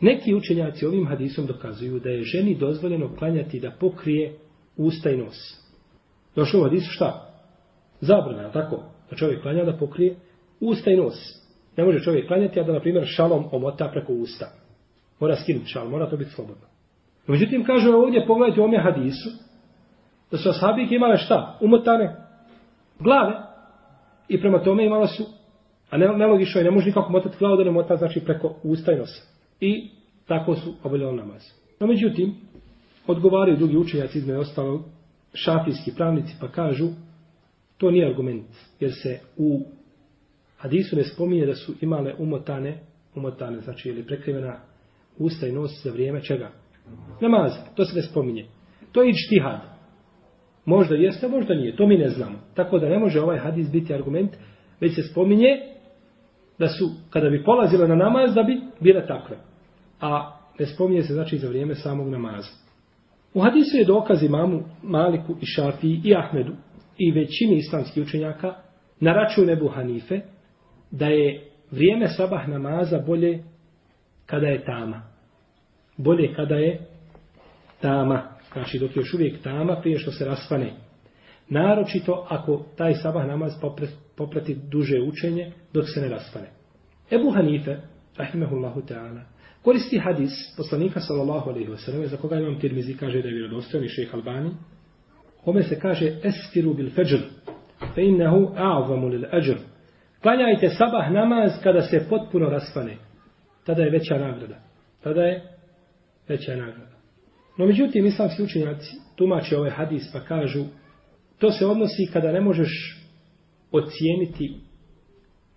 Neki 0.00 0.34
učenjaci 0.34 0.86
ovim 0.86 1.06
hadisom 1.06 1.46
dokazuju 1.46 2.00
da 2.00 2.10
je 2.10 2.22
ženi 2.22 2.54
dozvoljeno 2.54 3.16
klanjati 3.18 3.60
da 3.60 3.70
pokrije 3.80 4.38
usta 4.78 5.10
i 5.10 5.16
nos. 5.16 5.36
Došlo 6.36 6.60
u 6.60 6.64
hadisu 6.64 6.90
šta? 6.90 7.34
Zabrana, 8.00 8.52
tako? 8.52 8.82
Da 9.10 9.16
čovjek 9.16 9.42
klanja 9.42 9.64
da 9.64 9.76
pokrije 9.76 10.16
usta 10.60 10.90
i 10.90 10.96
nos. 10.96 11.14
Ne 11.76 11.84
može 11.84 12.00
čovjek 12.00 12.26
klanjati, 12.26 12.60
a 12.60 12.64
da, 12.64 12.72
na 12.72 12.80
primjer, 12.80 13.06
šalom 13.06 13.44
omota 13.52 13.88
preko 13.92 14.12
usta. 14.12 14.46
Mora 15.20 15.36
skinuti 15.36 15.66
šal, 15.66 15.88
mora 15.88 16.10
to 16.10 16.16
biti 16.16 16.30
slobodno. 16.30 16.66
No, 17.26 17.32
međutim, 17.32 17.64
kaže 17.64 17.90
ovdje, 17.90 18.26
pogledajte 18.26 18.60
u 18.60 18.64
ome 18.64 18.78
hadisu, 18.78 19.30
da 20.30 20.36
su 20.38 20.48
ashabike 20.48 20.94
imale 20.94 21.16
šta? 21.16 21.58
Umotane 21.60 22.16
glave. 22.98 23.34
I 24.28 24.40
prema 24.40 24.62
tome 24.62 24.84
imala 24.84 25.06
su, 25.06 25.24
a 25.90 25.96
ne, 25.96 26.16
nelogično 26.16 26.60
je, 26.60 26.64
ne 26.64 26.70
može 26.70 26.86
nikako 26.86 27.12
motati 27.12 27.36
glavu 27.38 27.56
da 27.56 27.64
ne 27.64 27.70
mota, 27.70 27.96
znači 27.96 28.20
preko 28.20 28.54
usta 28.62 28.92
i 28.92 28.96
nosa. 28.96 29.22
I 29.60 29.90
tako 30.26 30.54
su 30.54 30.74
obavljali 30.84 31.16
namaz. 31.16 31.42
No, 31.80 31.86
međutim, 31.86 32.34
odgovaraju 33.08 33.56
drugi 33.56 33.76
učenjaci 33.76 34.18
izme 34.18 34.38
ostalo 34.38 34.84
šafijski 35.34 35.92
pravnici 35.96 36.34
pa 36.40 36.48
kažu 36.48 36.88
to 37.76 37.90
nije 37.90 38.06
argument 38.06 38.46
jer 38.80 38.92
se 39.02 39.20
u 39.36 39.60
hadisu 40.56 40.96
ne 40.96 41.04
spominje 41.04 41.46
da 41.46 41.54
su 41.54 41.74
imale 41.80 42.14
umotane 42.18 42.78
umotane 43.14 43.60
znači 43.60 43.88
ili 43.88 44.06
prekrivena 44.06 44.60
usta 45.18 45.46
i 45.46 45.52
nos 45.52 45.70
za 45.84 45.90
vrijeme 45.90 46.22
čega? 46.22 46.50
Namaz, 47.20 47.52
to 47.74 47.84
se 47.84 47.96
ne 47.96 48.02
spominje. 48.02 48.46
To 48.92 49.02
je 49.02 49.10
ičtihad. 49.10 49.60
Možda 50.64 50.94
jeste, 50.94 51.28
možda 51.28 51.54
nije. 51.54 51.76
To 51.76 51.86
mi 51.86 51.96
ne 51.96 52.08
znamo. 52.08 52.38
Tako 52.54 52.78
da 52.78 52.88
ne 52.88 52.98
može 52.98 53.20
ovaj 53.20 53.38
hadis 53.38 53.70
biti 53.72 53.94
argument, 53.94 54.30
već 54.80 54.94
se 54.94 55.02
spominje 55.02 55.48
da 56.58 56.68
su, 56.68 56.90
kada 57.10 57.30
bi 57.30 57.44
polazile 57.44 57.88
na 57.88 57.94
namaz, 57.94 58.34
da 58.34 58.42
bi 58.42 58.60
bile 58.80 59.06
takve. 59.06 59.36
A 60.00 60.38
ne 60.58 60.66
spominje 60.66 61.02
se 61.02 61.12
znači 61.12 61.38
za 61.38 61.48
vrijeme 61.48 61.74
samog 61.74 62.08
namaza. 62.08 62.67
U 63.34 63.40
hadisu 63.40 63.76
je 63.76 63.84
dokaz 63.84 64.22
imamu 64.22 64.64
Maliku 64.82 65.36
i 65.40 65.46
Šafiji 65.46 66.00
i 66.04 66.14
Ahmedu 66.16 66.52
i 66.98 67.12
većini 67.12 67.56
islamskih 67.56 68.02
učenjaka 68.02 68.54
na 69.00 69.12
račun 69.12 69.50
Ebu 69.50 69.68
Hanife 69.68 70.20
da 70.90 71.06
je 71.06 71.50
vrijeme 71.70 72.08
sabah 72.08 72.48
namaza 72.48 72.98
bolje 73.06 73.42
kada 74.26 74.46
je 74.46 74.64
tama. 74.64 75.02
Bolje 75.96 76.34
kada 76.34 76.54
je 76.54 76.80
tama. 77.80 78.22
Znači 78.52 78.78
dok 78.78 78.96
je 78.96 79.00
još 79.00 79.14
uvijek 79.14 79.42
tama 79.42 79.80
prije 79.80 79.98
što 79.98 80.10
se 80.10 80.24
raspane. 80.24 80.72
Naročito 81.48 82.26
ako 82.28 82.64
taj 82.76 82.94
sabah 82.94 83.26
namaz 83.26 83.52
poprati 84.16 84.56
duže 84.70 85.00
učenje 85.00 85.52
dok 85.72 85.84
se 85.94 86.00
ne 86.00 86.08
raspane. 86.08 86.46
Ebu 87.10 87.30
Hanife, 87.30 87.76
rahimehullahu 88.16 88.80
ta'ala, 88.80 89.20
koristi 89.68 89.98
hadis 89.98 90.32
poslanika 90.56 91.00
sallallahu 91.00 91.50
alejhi 91.50 91.70
ve 91.70 92.06
za 92.06 92.16
koga 92.16 92.36
imam 92.36 92.60
Tirmizi 92.60 92.96
kaže 92.96 93.22
da 93.22 93.28
je 93.28 93.34
vjerodostojan 93.34 93.84
i 93.84 93.88
Šejh 93.88 94.14
Albani 94.14 94.50
kome 95.44 95.62
se 95.62 95.80
kaže 95.80 96.16
esfiru 96.24 96.74
bil 96.74 96.90
fajr 96.90 97.18
fa 97.94 98.00
innahu 98.00 98.52
a'zamu 98.56 99.08
lil 99.08 99.24
ajr. 99.32 99.56
Klanjajte 100.22 100.68
sabah 100.68 101.12
namaz 101.12 101.52
kada 101.62 101.82
se 101.82 102.06
potpuno 102.08 102.48
raspane 102.50 102.96
tada 103.66 103.82
je 103.82 103.90
veća 103.90 104.18
nagrada. 104.18 104.58
Tada 105.02 105.22
je 105.22 105.42
veća 106.28 106.56
nagrada. 106.56 106.96
No 107.58 107.66
međutim 107.66 108.06
islamski 108.06 108.42
učenjaci 108.42 108.96
tumače 109.16 109.56
ovaj 109.56 109.70
hadis 109.70 110.12
pa 110.12 110.20
kažu 110.20 110.64
to 111.38 111.50
se 111.50 111.66
odnosi 111.66 112.10
kada 112.12 112.32
ne 112.32 112.40
možeš 112.40 113.02
ocijeniti 113.72 114.60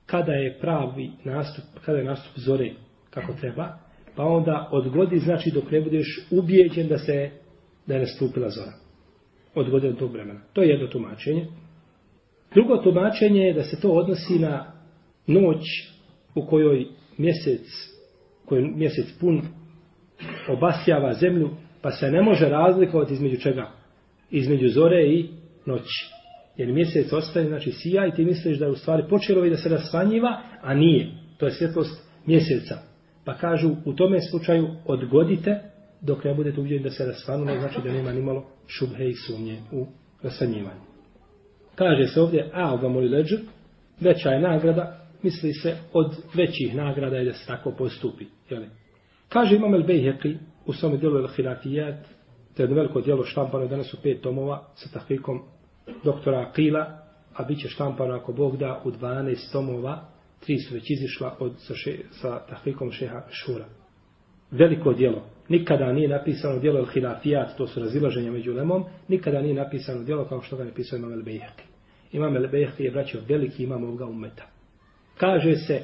kada 0.06 0.32
je 0.32 0.60
pravi 0.60 1.12
nastup 1.24 1.66
kada 1.86 1.98
je 1.98 2.04
nastup 2.04 2.34
zore 2.36 2.72
kako 3.10 3.34
treba 3.34 3.91
pa 4.16 4.24
onda 4.24 4.70
odgodi 4.72 5.20
znači 5.20 5.52
dok 5.52 5.72
ne 5.72 5.82
budeš 5.82 6.28
ubijeđen 6.32 6.88
da 6.88 6.98
se 6.98 7.30
da 7.88 7.94
je 7.94 8.00
nastupila 8.00 8.50
zora. 8.50 8.72
Odgodi 9.56 9.88
od 9.88 10.00
tog 10.00 10.12
vremena. 10.12 10.42
To 10.54 10.62
je 10.62 10.70
jedno 10.70 10.88
tumačenje. 10.88 11.48
Drugo 12.54 12.78
tumačenje 12.78 13.42
je 13.42 13.54
da 13.54 13.64
se 13.64 13.82
to 13.82 13.90
odnosi 13.92 14.40
na 14.40 14.72
noć 15.28 15.64
u 16.36 16.46
kojoj 16.46 16.86
mjesec, 17.18 17.68
koji 18.46 18.64
mjesec 18.64 19.06
pun 19.20 19.42
obasjava 20.50 21.14
zemlju, 21.14 21.50
pa 21.82 21.92
se 21.92 22.12
ne 22.12 22.22
može 22.22 22.50
razlikovati 22.50 23.14
između 23.14 23.38
čega? 23.38 23.72
Između 24.32 24.68
zore 24.68 25.08
i 25.08 25.30
noći. 25.66 26.06
Jer 26.58 26.74
mjesec 26.74 27.14
ostaje, 27.14 27.48
znači 27.48 27.72
sija 27.72 28.08
i 28.08 28.12
ti 28.12 28.26
misliš 28.26 28.58
da 28.60 28.66
je 28.66 28.72
u 28.72 28.76
stvari 28.76 29.04
počelo 29.10 29.46
i 29.46 29.50
da 29.50 29.58
se 29.58 29.70
rasvanjiva, 29.70 30.42
a 30.62 30.74
nije. 30.74 31.12
To 31.38 31.46
je 31.46 31.52
svjetlost 31.52 32.10
mjeseca. 32.26 32.91
Pa 33.26 33.34
kažu, 33.34 33.70
u 33.86 33.94
tome 33.94 34.22
slučaju 34.22 34.68
odgodite 34.86 35.60
dok 36.02 36.24
ne 36.24 36.34
budete 36.34 36.60
uvijeni 36.60 36.84
da 36.84 36.90
se 36.90 37.06
rasvanu, 37.06 37.46
znači 37.60 37.80
da 37.84 37.92
nema 37.92 38.12
ni 38.12 38.22
malo 38.22 38.46
šubhe 38.68 39.10
i 39.10 39.14
sumnje 39.14 39.58
u 39.72 39.86
rasanjivanju. 40.24 40.82
Kaže 41.76 42.08
se 42.08 42.22
ovdje, 42.22 42.50
a 42.54 42.78
ga 42.78 42.88
moli 42.88 43.10
leđu, 43.10 43.38
veća 44.00 44.30
je 44.30 44.40
nagrada, 44.40 45.02
misli 45.24 45.54
se 45.54 45.78
od 45.94 46.16
većih 46.34 46.76
nagrada 46.76 47.18
je 47.18 47.26
da 47.26 47.34
se 47.34 47.48
tako 47.48 47.72
postupi. 47.72 48.26
Jeli? 48.50 48.70
Kaže 49.30 49.56
Imam 49.56 49.74
El 49.74 49.84
Bejheqi 49.84 50.38
u 50.66 50.74
svome 50.74 50.98
dijelu 50.98 51.18
El 51.18 51.28
Hilafijat, 51.28 52.06
to 52.56 52.62
je 52.62 52.64
jedno 52.64 52.76
veliko 52.76 53.02
dijelo 53.02 53.24
štampano, 53.24 53.68
danas 53.68 53.88
su 53.88 53.98
pet 54.04 54.22
tomova 54.22 54.68
sa 54.76 55.00
tahvikom 55.00 55.42
doktora 56.04 56.48
Akila, 56.50 56.98
a 57.36 57.44
bit 57.44 57.60
će 57.60 57.68
štampano 57.68 58.14
ako 58.14 58.34
Bog 58.34 58.58
da 58.58 58.82
u 58.86 58.92
12 58.92 59.52
tomova, 59.52 60.06
tri 60.46 60.58
su 60.58 60.74
već 60.74 60.90
izišla 60.90 61.36
od, 61.40 61.54
sa, 61.58 61.76
še, 61.76 61.98
sa 62.12 62.40
tahrikom 62.50 62.92
šeha 62.92 63.22
Šura. 63.30 63.66
Veliko 64.52 64.94
dijelo. 64.94 65.26
Nikada 65.50 65.94
nije 65.94 66.10
napisano 66.10 66.60
dijelo 66.60 66.80
El 66.80 66.86
Hilafijat, 66.86 67.58
to 67.58 67.68
su 67.68 67.80
razilaženja 67.80 68.32
među 68.32 68.54
lemom, 68.54 68.86
nikada 69.08 69.42
nije 69.42 69.54
napisano 69.54 70.04
dijelo 70.04 70.26
kao 70.26 70.42
što 70.42 70.58
ga 70.58 70.64
je 70.64 70.74
pisao 70.74 70.98
Imam 70.98 71.14
El 71.14 71.24
Bejhaki. 71.24 71.64
Imam 72.12 72.36
El 72.36 72.48
Bejhaki 72.48 72.84
je 72.84 72.92
braćo 72.92 73.20
veliki 73.30 73.64
imam 73.64 73.84
ovoga 73.84 74.06
umeta. 74.06 74.48
Kaže 75.18 75.56
se 75.56 75.82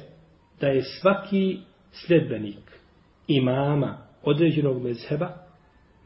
da 0.60 0.66
je 0.66 0.82
svaki 0.82 1.58
sljedbenik 1.92 2.78
imama 3.26 3.98
određenog 4.22 4.82
mezheba 4.82 5.48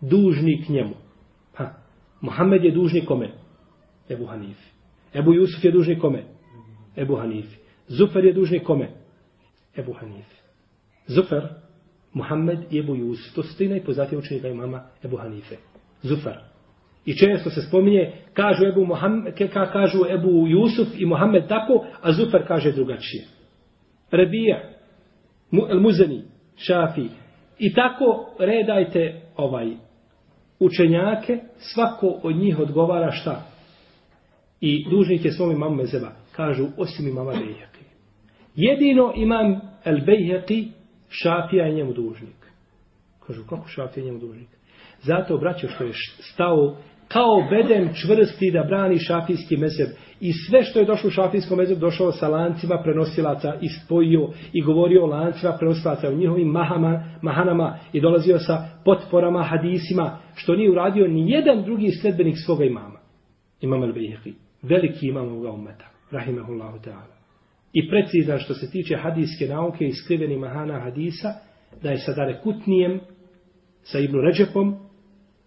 dužnik 0.01 0.69
njemu. 0.69 0.95
Ha. 1.55 1.75
Muhammed 2.21 2.65
je 2.65 2.71
dužnik 2.71 3.05
kome? 3.05 3.31
Ebu 4.11 4.27
Hanifi. 4.27 4.71
Ebu 5.15 5.35
Jusuf 5.35 5.65
je 5.65 5.71
dužnik 5.71 6.01
kome? 6.01 6.25
Ebu 6.97 7.17
Hanifi. 7.17 7.62
Zufer 7.93 8.25
je 8.25 8.33
dužnik 8.33 8.63
kome? 8.63 8.89
Ebu 9.77 9.93
Hanife. 9.93 10.37
Zufer, 11.07 11.43
Muhammed 12.13 12.59
i 12.71 12.79
Ebu 12.79 12.95
Jusuf. 12.95 13.35
To 13.35 13.43
su 13.43 13.57
tri 13.57 13.69
najpoznatije 13.69 14.19
učenika 14.19 14.49
imama 14.49 14.83
Ebu 15.05 15.17
Hanife. 15.17 15.57
Zufer. 16.03 16.39
I 17.05 17.15
često 17.15 17.51
se 17.51 17.63
spominje, 17.63 18.13
kažu 18.35 18.67
Ebu, 18.67 18.87
Muhammed, 18.87 19.35
ka, 19.53 19.67
kažu 19.73 19.99
Ebu 20.11 20.47
Jusuf 20.49 20.89
i 20.97 21.07
Muhammed 21.07 21.49
tako, 21.49 21.87
a 22.03 22.13
Zufer 22.13 22.47
kaže 22.47 22.73
drugačije. 22.73 23.25
Rebija, 24.11 24.63
El 25.71 25.81
Muzani, 25.81 26.23
Šafi. 26.57 27.09
I 27.59 27.75
tako 27.75 28.35
redajte 28.39 29.21
ovaj 29.37 29.71
učenjake, 30.59 31.39
svako 31.59 32.21
od 32.23 32.37
njih 32.37 32.59
odgovara 32.59 33.11
šta? 33.11 33.43
I 34.61 34.91
dužnik 34.91 35.25
je 35.25 35.33
svom 35.33 35.51
imamu 35.51 35.77
mezeba. 35.77 36.13
Kažu, 36.33 36.67
osim 36.77 37.09
imama 37.09 37.31
Beja. 37.31 37.72
Jedino 38.55 39.13
imam 39.17 39.61
El 39.85 40.01
Bejheqi, 40.07 40.69
Šafija 41.09 41.67
je 41.67 41.75
njemu 41.75 41.93
dužnik. 41.93 42.37
Kažu, 43.27 43.43
kako 43.49 43.69
Šafija 43.69 44.03
je 44.03 44.07
njemu 44.07 44.19
dužnik? 44.19 44.49
Zato, 45.03 45.39
braćo, 45.39 45.69
što 45.69 45.85
je 45.85 45.93
stao 46.33 46.77
kao 47.09 47.49
beden 47.51 47.89
čvrsti 47.95 48.51
da 48.51 48.65
brani 48.65 48.99
šafijski 48.99 49.57
mezeb. 49.57 49.89
I 50.21 50.33
sve 50.33 50.63
što 50.63 50.79
je 50.79 50.85
došlo 50.85 51.09
u 51.09 51.11
šafijskom 51.11 51.59
mezebu 51.59 51.81
došao 51.81 52.13
sa 52.13 52.29
lancima 52.29 52.83
prenosilaca 52.83 53.55
i 53.61 53.69
spojio 53.69 54.29
i 54.53 54.63
govorio 54.63 55.05
o 55.05 55.07
lancima 55.07 55.57
prenosilaca 55.59 56.09
u 56.09 56.17
njihovim 56.17 56.49
mahama, 56.49 57.19
mahanama 57.23 57.79
i 57.93 58.01
dolazio 58.01 58.39
sa 58.39 58.69
potporama, 58.85 59.43
hadisima, 59.43 60.19
što 60.35 60.57
nije 60.57 60.71
uradio 60.71 61.09
ni 61.09 61.31
jedan 61.31 61.65
drugi 61.65 61.91
sledbenik 61.91 62.37
svoga 62.47 62.65
imama. 62.65 62.99
Imam 63.61 63.81
al-Bihri. 63.81 64.33
Veliki 64.63 65.07
imam 65.07 65.29
ovoga 65.29 65.51
umeta. 65.51 65.85
rahimehullahu 66.11 66.79
ta'ala. 66.79 67.22
I 67.73 67.89
precizan 67.89 68.39
što 68.39 68.55
se 68.55 68.71
tiče 68.71 68.97
hadijske 68.97 69.47
nauke 69.47 69.85
i 69.85 69.93
skriveni 69.93 70.37
mahana 70.37 70.81
hadisa, 70.81 71.33
da 71.83 71.91
je 71.91 71.99
sa 71.99 72.13
Darekutnijem, 72.13 73.01
sa 73.83 73.99
Ibnu 73.99 74.21
Ređepom, 74.21 74.77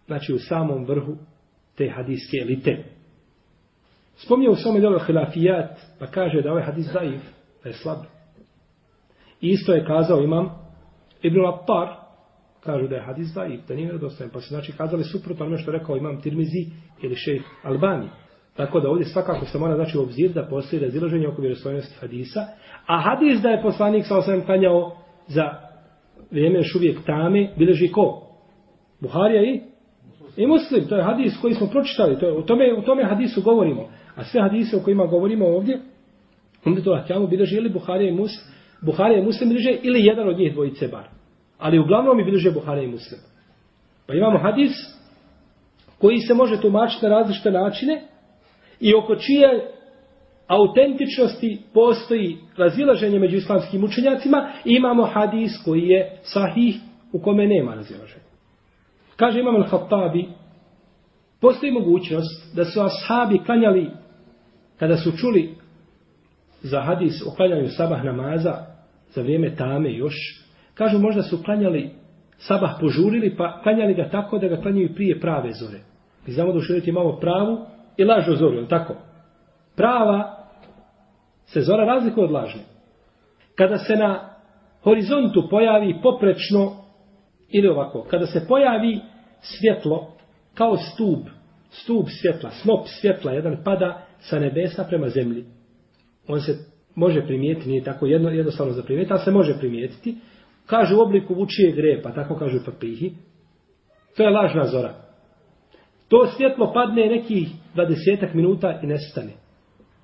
znači 0.06 0.34
u 0.34 0.40
samom 0.40 0.86
vrhu 0.86 1.18
te 1.78 1.90
hadijske 1.90 2.38
elite. 2.42 2.84
Spomnio 4.16 4.52
u 4.52 4.56
svome 4.56 4.80
delu 4.80 5.00
hilafijat, 5.00 5.80
pa 6.00 6.08
kaže 6.08 6.42
da 6.42 6.52
ovaj 6.52 6.64
hadis 6.64 6.86
zaiv, 6.94 7.20
da 7.64 7.70
je 7.70 7.74
slab. 7.74 7.98
I 9.42 9.50
isto 9.50 9.74
je 9.74 9.86
kazao 9.86 10.22
imam 10.22 10.50
Ibn 11.22 11.40
Lappar, 11.40 11.88
kažu 12.60 12.88
da 12.88 12.96
je 12.96 13.02
hadis 13.02 13.28
zaiv, 13.28 13.60
da 13.68 13.76
nije 13.76 13.86
vjerodostojan, 13.86 14.32
pa 14.34 14.42
se 14.42 14.48
znači 14.48 14.72
kazali 14.72 15.04
suprotno 15.04 15.46
ono 15.46 15.58
što 15.58 15.72
rekao 15.72 15.98
imam 15.98 16.22
Tirmizi 16.22 16.66
ili 17.04 17.16
šejh 17.16 17.44
Albani. 17.64 18.10
Tako 18.56 18.80
da 18.80 18.90
ovdje 18.90 19.06
svakako 19.06 19.46
se 19.46 19.58
mora 19.58 19.76
znači 19.76 19.98
u 19.98 20.02
obzir 20.02 20.32
da 20.32 20.48
postoji 20.50 20.82
razilaženje 20.82 21.28
oko 21.28 21.42
vjerostojnosti 21.42 21.96
hadisa, 22.02 22.48
a 22.86 23.02
hadis 23.02 23.42
da 23.42 23.50
je 23.50 23.62
poslanik 23.62 24.06
sa 24.06 24.18
osam 24.18 24.46
klanjao 24.46 24.98
za 25.28 25.44
vrijeme 26.32 26.60
još 26.60 26.76
uvijek 26.76 27.06
tame, 27.06 27.50
bileži 27.58 27.92
ko? 27.92 28.22
Buharija 29.02 29.42
i? 29.42 29.62
I 30.38 30.48
muslim, 30.48 30.88
to 30.88 30.96
je 30.96 31.04
hadis 31.04 31.38
koji 31.42 31.54
smo 31.54 31.68
pročitali, 31.68 32.20
to 32.20 32.26
je, 32.26 32.34
u, 32.34 32.42
tome, 32.42 32.74
u 32.74 32.82
tome 32.82 33.04
hadisu 33.04 33.42
govorimo. 33.42 33.90
A 34.16 34.24
sve 34.24 34.42
hadise 34.42 34.78
o 34.78 34.80
kojima 34.80 35.06
govorimo 35.06 35.46
ovdje, 35.46 35.80
onda 36.66 36.82
to 36.82 36.94
ahkamu 36.94 37.28
bileži 37.28 37.56
ili 37.56 37.70
Buharija 37.70 38.10
i 38.10 38.16
muslim, 38.16 38.46
Buharija 38.82 39.20
i 39.20 39.26
muslim 39.26 39.50
bileže 39.50 39.78
ili 39.82 40.06
jedan 40.06 40.30
od 40.30 40.38
njih 40.38 40.54
dvojice 40.54 40.88
bar. 40.88 41.08
Ali 41.58 41.80
uglavnom 41.80 42.18
mi 42.18 42.24
bileže 42.24 42.52
Buharija 42.52 42.84
i 42.84 42.92
muslim. 42.92 43.20
Pa 44.08 44.14
imamo 44.14 44.40
hadis 44.40 44.72
koji 45.98 46.20
se 46.20 46.34
može 46.34 46.62
tumačiti 46.62 47.06
na 47.06 47.10
različite 47.10 47.52
načine, 47.52 48.02
i 48.80 48.94
oko 48.94 49.16
čije 49.16 49.72
autentičnosti 50.48 51.62
postoji 51.74 52.38
razilaženje 52.58 53.20
među 53.20 53.38
islamskim 53.38 53.84
učenjacima, 53.84 54.50
imamo 54.66 55.04
hadis 55.04 55.52
koji 55.66 55.82
je 55.82 56.20
sahih 56.24 56.76
u 57.12 57.20
kome 57.20 57.48
nema 57.48 57.76
razilaženja. 57.76 58.26
Kaže 59.16 59.40
Imam 59.40 59.56
al-Hattabi, 59.56 60.26
postoji 61.42 61.72
mogućnost 61.72 62.56
da 62.56 62.66
su 62.66 62.82
ashabi 62.82 63.40
klanjali, 63.46 63.90
kada 64.80 64.98
su 64.98 65.18
čuli 65.18 65.56
za 66.62 66.82
hadis 66.82 67.22
o 67.28 67.36
klanjanju 67.36 67.68
sabah 67.68 68.04
namaza 68.04 68.56
za 69.10 69.22
vrijeme 69.22 69.56
tame 69.56 69.94
još, 69.94 70.16
kažu 70.74 71.00
možda 71.00 71.22
su 71.24 71.44
klanjali 71.44 71.92
sabah 72.38 72.78
požurili, 72.82 73.36
pa 73.38 73.60
klanjali 73.64 73.94
ga 73.94 74.10
tako 74.10 74.40
da 74.40 74.48
ga 74.48 74.62
klanjaju 74.62 74.94
prije 74.96 75.20
prave 75.20 75.52
zore. 75.52 75.80
Mi 76.28 76.34
znamo 76.34 76.52
da 76.52 76.58
u 76.58 76.62
imamo 76.86 77.20
pravu 77.20 77.58
i 77.98 78.04
lažnu 78.04 78.36
zoru, 78.36 78.58
je 78.58 78.68
tako? 78.68 78.96
Prava 79.76 80.38
se 81.46 81.62
zora 81.62 81.86
razlikuje 81.86 82.26
od 82.26 82.32
lažne. 82.32 82.62
Kada 83.56 83.78
se 83.78 83.96
na 83.96 84.30
horizontu 84.84 85.48
pojavi 85.50 85.96
poprečno, 86.04 86.72
ili 87.50 87.68
ovako, 87.68 88.02
kada 88.10 88.26
se 88.26 88.46
pojavi 88.48 89.00
svjetlo 89.42 90.12
kao 90.54 90.78
stub, 90.78 91.20
stub 91.70 92.06
svjetla, 92.22 92.50
snop 92.52 92.88
svjetla, 92.88 93.32
jedan 93.32 93.58
pada 93.64 94.02
sa 94.20 94.40
nebesa 94.40 94.84
prema 94.84 95.10
zemlji. 95.10 95.46
On 96.28 96.42
se 96.42 96.58
može 96.96 97.26
primijetiti, 97.26 97.70
nije 97.70 97.84
tako 97.84 98.06
jedno, 98.06 98.30
jednostavno 98.30 98.74
za 98.74 98.84
primijetiti, 98.84 99.14
ali 99.14 99.24
se 99.24 99.32
može 99.32 99.60
primijetiti. 99.60 100.18
Kaže 100.66 100.96
u 100.96 101.02
obliku 101.02 101.34
vučije 101.34 101.72
grepa, 101.72 102.12
tako 102.12 102.36
kažu 102.36 102.60
papihi. 102.66 103.14
To 104.18 104.24
je 104.24 104.30
lažna 104.30 104.66
zora. 104.66 105.05
To 106.10 106.28
svjetlo 106.28 106.74
padne 106.74 107.06
nekih 107.06 107.48
20 107.76 108.34
minuta 108.34 108.80
i 108.84 108.88
nestane. 108.88 109.32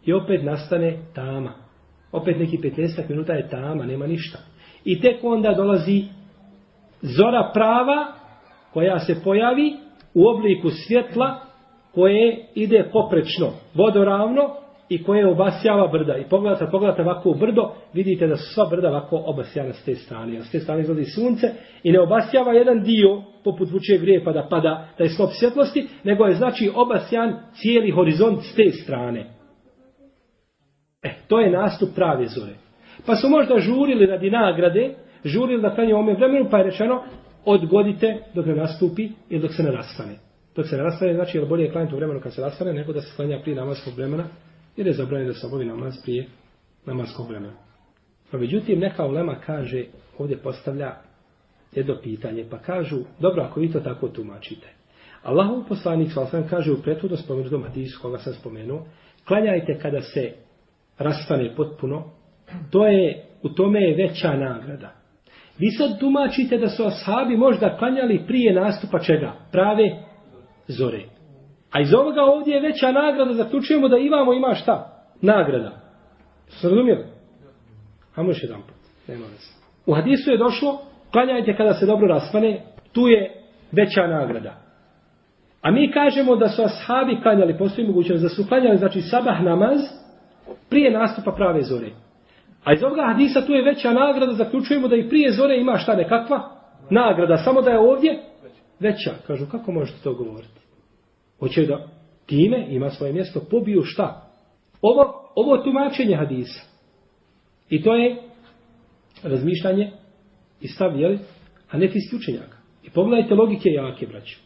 I 0.06 0.13
opet 0.13 0.43
nastane 0.43 0.97
tama. 1.15 1.54
Opet 2.12 2.39
neki 2.39 2.58
15 2.58 3.10
minuta 3.10 3.34
je 3.34 3.49
tama, 3.49 3.86
nema 3.86 4.08
ništa. 4.08 4.38
I 4.86 5.02
tek 5.02 5.23
onda 5.23 5.54
dolazi 5.54 6.04
zora 7.02 7.52
prava 7.54 8.06
koja 8.73 8.99
se 8.99 9.23
pojavi 9.23 9.73
u 10.13 10.28
obliku 10.28 10.69
svjetla 10.69 11.39
koje 11.93 12.45
ide 12.56 12.89
poprečno, 12.93 13.47
vodoravno 13.73 14.49
i 14.91 15.04
koje 15.04 15.27
obasjava 15.27 15.88
brda. 15.88 16.17
I 16.17 16.23
pogledate, 16.30 16.67
pogledate 16.71 17.01
ovako 17.01 17.30
u 17.30 17.36
brdo, 17.36 17.71
vidite 17.93 18.27
da 18.27 18.36
su 18.36 18.54
sva 18.54 18.65
brda 18.65 18.89
ovako 18.89 19.23
obasjana 19.25 19.73
s 19.73 19.86
te 19.86 19.95
strane. 19.95 20.38
A 20.38 20.43
S 20.43 20.51
te 20.51 20.60
strane 20.60 20.82
izlazi 20.82 21.04
sunce 21.04 21.47
i 21.84 21.91
ne 21.91 21.99
obasjava 21.99 22.54
jedan 22.54 22.84
dio 22.84 23.23
poput 23.43 23.71
vučije 23.71 23.97
grijepa 23.97 24.32
da 24.32 24.47
pada 24.49 24.88
taj 24.97 25.10
slop 25.10 25.30
svjetlosti, 25.39 25.88
nego 26.04 26.25
je 26.25 26.36
znači 26.36 26.71
obasjan 26.75 27.34
cijeli 27.54 27.91
horizont 27.91 28.39
s 28.43 28.56
te 28.56 28.71
strane. 28.71 29.25
E, 31.04 31.10
to 31.27 31.39
je 31.39 31.51
nastup 31.51 31.89
prave 31.95 32.27
zore. 32.27 32.54
Pa 33.06 33.15
su 33.15 33.30
možda 33.30 33.60
žurili 33.60 34.06
radi 34.06 34.30
nagrade, 34.30 34.95
žurili 35.25 35.62
da 35.62 35.75
kranje 35.75 35.95
ome 35.95 36.13
vremenu, 36.13 36.47
pa 36.51 36.58
je 36.58 36.63
rečeno, 36.63 37.04
odgodite 37.45 38.23
dok 38.34 38.45
ne 38.45 38.56
nastupi 38.56 39.10
ili 39.30 39.41
dok 39.41 39.54
se 39.54 39.63
ne 39.63 39.71
rastane. 39.71 40.15
Dok 40.56 40.67
se 40.67 40.77
ne 40.77 40.84
rastane, 40.84 41.13
znači 41.13 41.38
je 41.38 41.45
bolje 41.45 41.71
klanjati 41.71 41.95
u 41.95 41.97
vremenu 41.97 42.19
kad 42.23 42.34
se 42.34 42.41
rastane, 42.41 42.73
nego 42.73 42.93
da 42.93 43.01
se 43.01 43.15
klanja 43.15 43.39
prije 43.41 43.56
namaskog 43.56 43.93
vremena, 43.97 44.23
jer 44.77 44.88
je 44.88 44.93
zabranjeno 44.93 45.34
da 45.34 45.39
se 45.39 45.47
obavi 45.47 45.65
namaz 45.65 45.93
prije 46.03 46.27
namaskog 46.86 47.29
vremena. 47.29 47.53
Pa 48.31 48.38
međutim, 48.38 48.79
neka 48.79 49.05
ulema 49.05 49.36
kaže, 49.45 49.86
ovdje 50.17 50.38
postavlja 50.38 50.95
jedno 51.71 51.97
pitanje, 52.03 52.45
pa 52.49 52.57
kažu, 52.57 52.97
dobro, 53.19 53.43
ako 53.43 53.60
vi 53.60 53.71
to 53.71 53.79
tako 53.79 54.07
tumačite. 54.07 54.67
Allahov 55.23 55.63
poslanik, 55.67 56.12
svala 56.12 56.47
kaže 56.49 56.71
u 56.71 56.81
prethodno 56.81 57.17
spomenutom 57.17 57.63
hadisu, 57.63 58.01
koga 58.01 58.17
sam 58.17 58.34
spomenuo, 58.34 58.86
klanjajte 59.27 59.79
kada 59.81 60.01
se 60.01 60.34
rastane 60.97 61.55
potpuno, 61.55 62.12
to 62.71 62.88
je, 62.88 63.25
u 63.43 63.49
tome 63.49 63.79
je 63.79 64.07
veća 64.07 64.34
nagrada. 64.34 64.91
Vi 65.57 65.71
sad 65.71 65.99
tumačite 65.99 66.57
da 66.57 66.69
su 66.69 66.84
ashabi 66.84 67.38
možda 67.38 67.77
klanjali 67.77 68.23
prije 68.27 68.53
nastupa 68.53 68.99
čega? 68.99 69.34
Prave 69.51 70.03
zore. 70.67 71.05
A 71.71 71.81
iz 71.81 71.93
ovoga 71.93 72.21
ovdje 72.23 72.55
je 72.55 72.62
veća 72.62 72.91
nagrada, 72.91 73.34
zaključujemo 73.34 73.88
da 73.88 73.97
imamo 73.97 74.34
ima 74.34 74.55
šta? 74.55 75.03
Nagrada. 75.21 75.71
Ste 76.47 76.69
razumijeli? 76.69 77.05
Hajmo 78.15 78.31
još 78.31 78.43
jedan 78.43 78.62
put. 78.62 78.75
Nema 79.07 79.25
U 79.86 79.93
hadisu 79.93 80.31
je 80.31 80.38
došlo, 80.38 80.81
klanjajte 81.12 81.55
kada 81.57 81.73
se 81.73 81.86
dobro 81.86 82.07
raspane, 82.07 82.62
tu 82.91 83.07
je 83.07 83.43
veća 83.71 84.07
nagrada. 84.07 84.53
A 85.62 85.71
mi 85.71 85.91
kažemo 85.91 86.36
da 86.36 86.49
su 86.49 86.62
ashabi 86.62 87.21
klanjali, 87.21 87.57
postoji 87.57 87.88
mogućnost 87.88 88.23
da 88.23 88.29
su 88.29 88.47
klanjali, 88.47 88.77
znači 88.77 89.01
sabah 89.01 89.41
namaz, 89.43 89.79
prije 90.69 90.91
nastupa 90.91 91.31
prave 91.31 91.62
zore. 91.62 91.89
A 92.63 92.73
iz 92.73 92.84
ovoga 92.84 93.01
hadisa 93.07 93.45
tu 93.45 93.53
je 93.53 93.63
veća 93.63 93.93
nagrada, 93.93 94.34
zaključujemo 94.34 94.88
da 94.88 94.95
i 94.95 95.10
prije 95.10 95.31
zore 95.31 95.57
ima 95.57 95.77
šta 95.77 95.95
nekakva 95.95 96.49
nagrada, 96.89 97.38
samo 97.38 97.62
da 97.62 97.71
je 97.71 97.79
ovdje 97.79 98.23
veća. 98.79 99.12
Kažu, 99.27 99.45
kako 99.51 99.71
možete 99.71 100.03
to 100.03 100.13
govoriti? 100.13 100.61
Hoće 101.41 101.65
da 101.65 101.88
time 102.25 102.67
ima 102.69 102.89
svoje 102.89 103.13
mjesto, 103.13 103.41
pobiju 103.49 103.82
šta? 103.84 104.32
Ovo, 104.82 105.32
ovo 105.36 105.58
tumačenje 105.58 106.15
hadisa. 106.15 106.62
I 107.69 107.84
to 107.84 107.95
je 107.95 108.17
razmišljanje 109.23 109.91
i 110.62 110.67
stav, 110.67 110.99
jel? 110.99 111.17
A 111.71 111.77
ne 111.77 111.89
učenjaka. 112.17 112.58
I 112.84 112.89
pogledajte 112.89 113.36
logike 113.36 113.69
jake, 113.69 114.08
braće. 114.08 114.38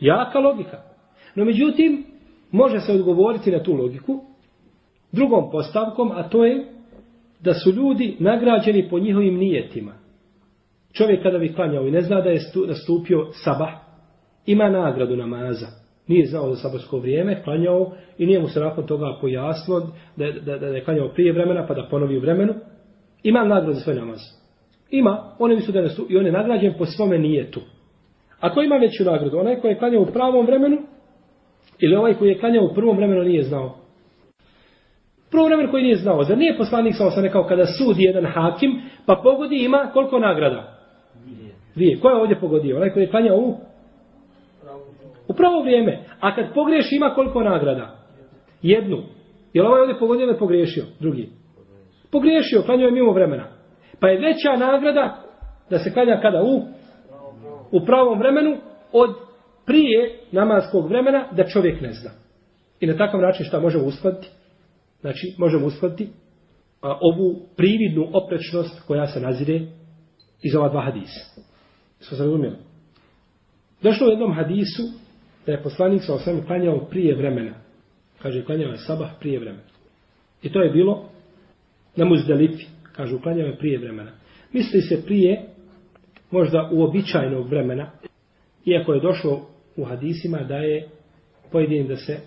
Jaka 0.00 0.38
logika. 0.38 0.82
No 1.34 1.44
međutim, 1.44 2.04
može 2.50 2.80
se 2.80 2.92
odgovoriti 2.92 3.50
na 3.50 3.62
tu 3.62 3.72
logiku 3.72 4.20
drugom 5.12 5.50
postavkom, 5.50 6.10
a 6.10 6.28
to 6.28 6.44
je 6.44 6.66
da 7.40 7.54
su 7.54 7.72
ljudi 7.72 8.16
nagrađeni 8.18 8.88
po 8.90 8.98
njihovim 8.98 9.34
nijetima. 9.34 9.92
Čovjek 10.92 11.22
kada 11.22 11.38
bi 11.38 11.54
klanjao 11.54 11.86
i 11.86 11.90
ne 11.90 12.00
zna 12.00 12.20
da 12.20 12.30
je 12.30 12.40
nastupio 12.66 13.28
sabah, 13.32 13.70
ima 14.46 14.70
nagradu 14.70 15.16
namaza. 15.16 15.81
Nije 16.06 16.26
znao 16.26 16.54
za 16.54 16.56
sabarsko 16.56 16.98
vrijeme, 16.98 17.42
klanjao 17.42 17.92
i 18.18 18.26
nije 18.26 18.40
mu 18.40 18.48
se 18.48 18.60
nakon 18.60 18.86
toga 18.86 19.18
pojasnilo 19.20 19.80
da, 20.16 20.32
da, 20.32 20.58
da, 20.58 20.58
da 20.58 20.76
je 20.76 20.84
klanjao 20.84 21.08
prije 21.08 21.32
vremena 21.32 21.66
pa 21.66 21.74
da 21.74 21.88
ponovi 21.90 22.16
u 22.16 22.20
vremenu. 22.20 22.54
Ima 23.22 23.44
nagradu 23.44 23.72
za 23.72 23.80
svoj 23.80 23.96
namaz. 23.96 24.18
Ima, 24.90 25.34
oni 25.38 25.54
misle 25.54 25.72
da 25.72 25.80
je 25.80 25.90
i 26.08 26.16
on 26.16 26.26
je 26.26 26.32
nagrađen 26.32 26.74
po 26.78 26.86
svome 26.86 27.18
nijetu. 27.18 27.60
A 28.40 28.54
ko 28.54 28.62
ima 28.62 28.76
veću 28.76 29.04
nagradu? 29.04 29.38
Onaj 29.38 29.60
koji 29.60 29.72
je 29.72 29.78
klanjao 29.78 30.02
u 30.02 30.06
pravom 30.06 30.46
vremenu 30.46 30.78
ili 31.78 31.96
ovaj 31.96 32.14
koji 32.14 32.28
je 32.28 32.38
klanjao 32.38 32.64
u 32.64 32.74
prvom 32.74 32.96
vremenu 32.96 33.22
nije 33.22 33.42
znao? 33.42 33.74
Prvo 35.30 35.46
vremenu 35.46 35.70
koji 35.70 35.82
nije 35.82 35.96
znao. 35.96 36.24
Zar 36.24 36.38
nije 36.38 36.56
poslanik 36.56 36.94
sa 36.96 37.06
osam 37.06 37.24
rekao 37.24 37.44
kada 37.44 37.66
sudi 37.66 38.02
jedan 38.02 38.24
hakim 38.24 38.80
pa 39.06 39.20
pogodi 39.22 39.64
ima 39.64 39.90
koliko 39.92 40.18
nagrada? 40.18 40.78
Dvije. 41.74 42.00
Ko 42.00 42.08
je 42.08 42.16
ovdje 42.16 42.40
pogodio? 42.40 42.76
Onaj 42.76 42.90
koji 42.90 43.02
je 43.02 43.10
klanjao 43.10 43.36
u 43.36 43.56
U 45.32 45.34
pravo 45.34 45.62
vrijeme. 45.62 46.04
A 46.20 46.34
kad 46.34 46.54
pogriješi 46.54 46.96
ima 46.96 47.14
koliko 47.14 47.42
nagrada? 47.42 47.98
Jednu. 48.62 49.02
Je 49.52 49.62
li 49.62 49.68
ovaj 49.68 49.80
ovdje 49.80 49.98
pogodio 49.98 50.24
ili 50.24 50.38
pogriješio? 50.38 50.84
Drugi. 51.00 51.28
Pogriješio, 52.10 52.62
klanio 52.62 52.86
je 52.86 52.92
mimo 52.92 53.12
vremena. 53.12 53.46
Pa 54.00 54.08
je 54.08 54.20
veća 54.20 54.66
nagrada 54.66 55.22
da 55.70 55.78
se 55.78 55.92
klanja 55.92 56.20
kada 56.22 56.42
u? 56.42 56.62
U 57.70 57.84
pravom 57.86 58.18
vremenu 58.18 58.56
od 58.92 59.14
prije 59.66 60.18
namaskog 60.32 60.88
vremena 60.88 61.28
da 61.32 61.44
čovjek 61.44 61.80
ne 61.80 61.92
zna. 61.92 62.10
I 62.80 62.86
na 62.86 62.96
takav 62.96 63.20
način 63.20 63.46
šta 63.46 63.60
možemo 63.60 63.84
uskladiti? 63.84 64.28
Znači, 65.00 65.34
možemo 65.38 65.66
uskladiti 65.66 66.08
a, 66.82 66.98
ovu 67.00 67.40
prividnu 67.56 68.08
oprečnost 68.12 68.86
koja 68.86 69.06
se 69.06 69.20
nazire 69.20 69.60
iz 70.42 70.54
ova 70.56 70.68
dva 70.68 70.82
hadisa. 70.82 71.20
Smo 72.00 72.16
se 72.16 72.24
razumijeli? 72.24 72.56
Došlo 73.82 74.06
u 74.06 74.10
jednom 74.10 74.34
hadisu 74.34 74.82
da 75.46 75.52
je 75.52 75.62
poslanik 75.62 76.02
sa 76.02 76.14
osam 76.14 76.46
klanjao 76.46 76.86
prije 76.86 77.14
vremena. 77.16 77.54
Kaže, 78.18 78.44
klanjao 78.44 78.70
je 78.70 78.78
sabah 78.78 79.10
prije 79.20 79.38
vremena. 79.38 79.64
I 80.42 80.52
to 80.52 80.62
je 80.62 80.70
bilo 80.70 81.08
na 81.96 82.04
muzdalifi. 82.04 82.64
Kaže, 82.92 83.18
klanjao 83.22 83.46
je 83.46 83.58
prije 83.58 83.78
vremena. 83.78 84.10
Misli 84.52 84.80
se 84.80 85.04
prije, 85.04 85.42
možda 86.30 86.70
uobičajnog 86.72 87.48
vremena, 87.48 87.90
iako 88.64 88.92
je 88.92 89.00
došlo 89.00 89.46
u 89.76 89.84
hadisima 89.84 90.38
da 90.38 90.56
je 90.56 90.88
pojedinim 91.52 91.86
da 91.86 91.96
se 91.96 92.18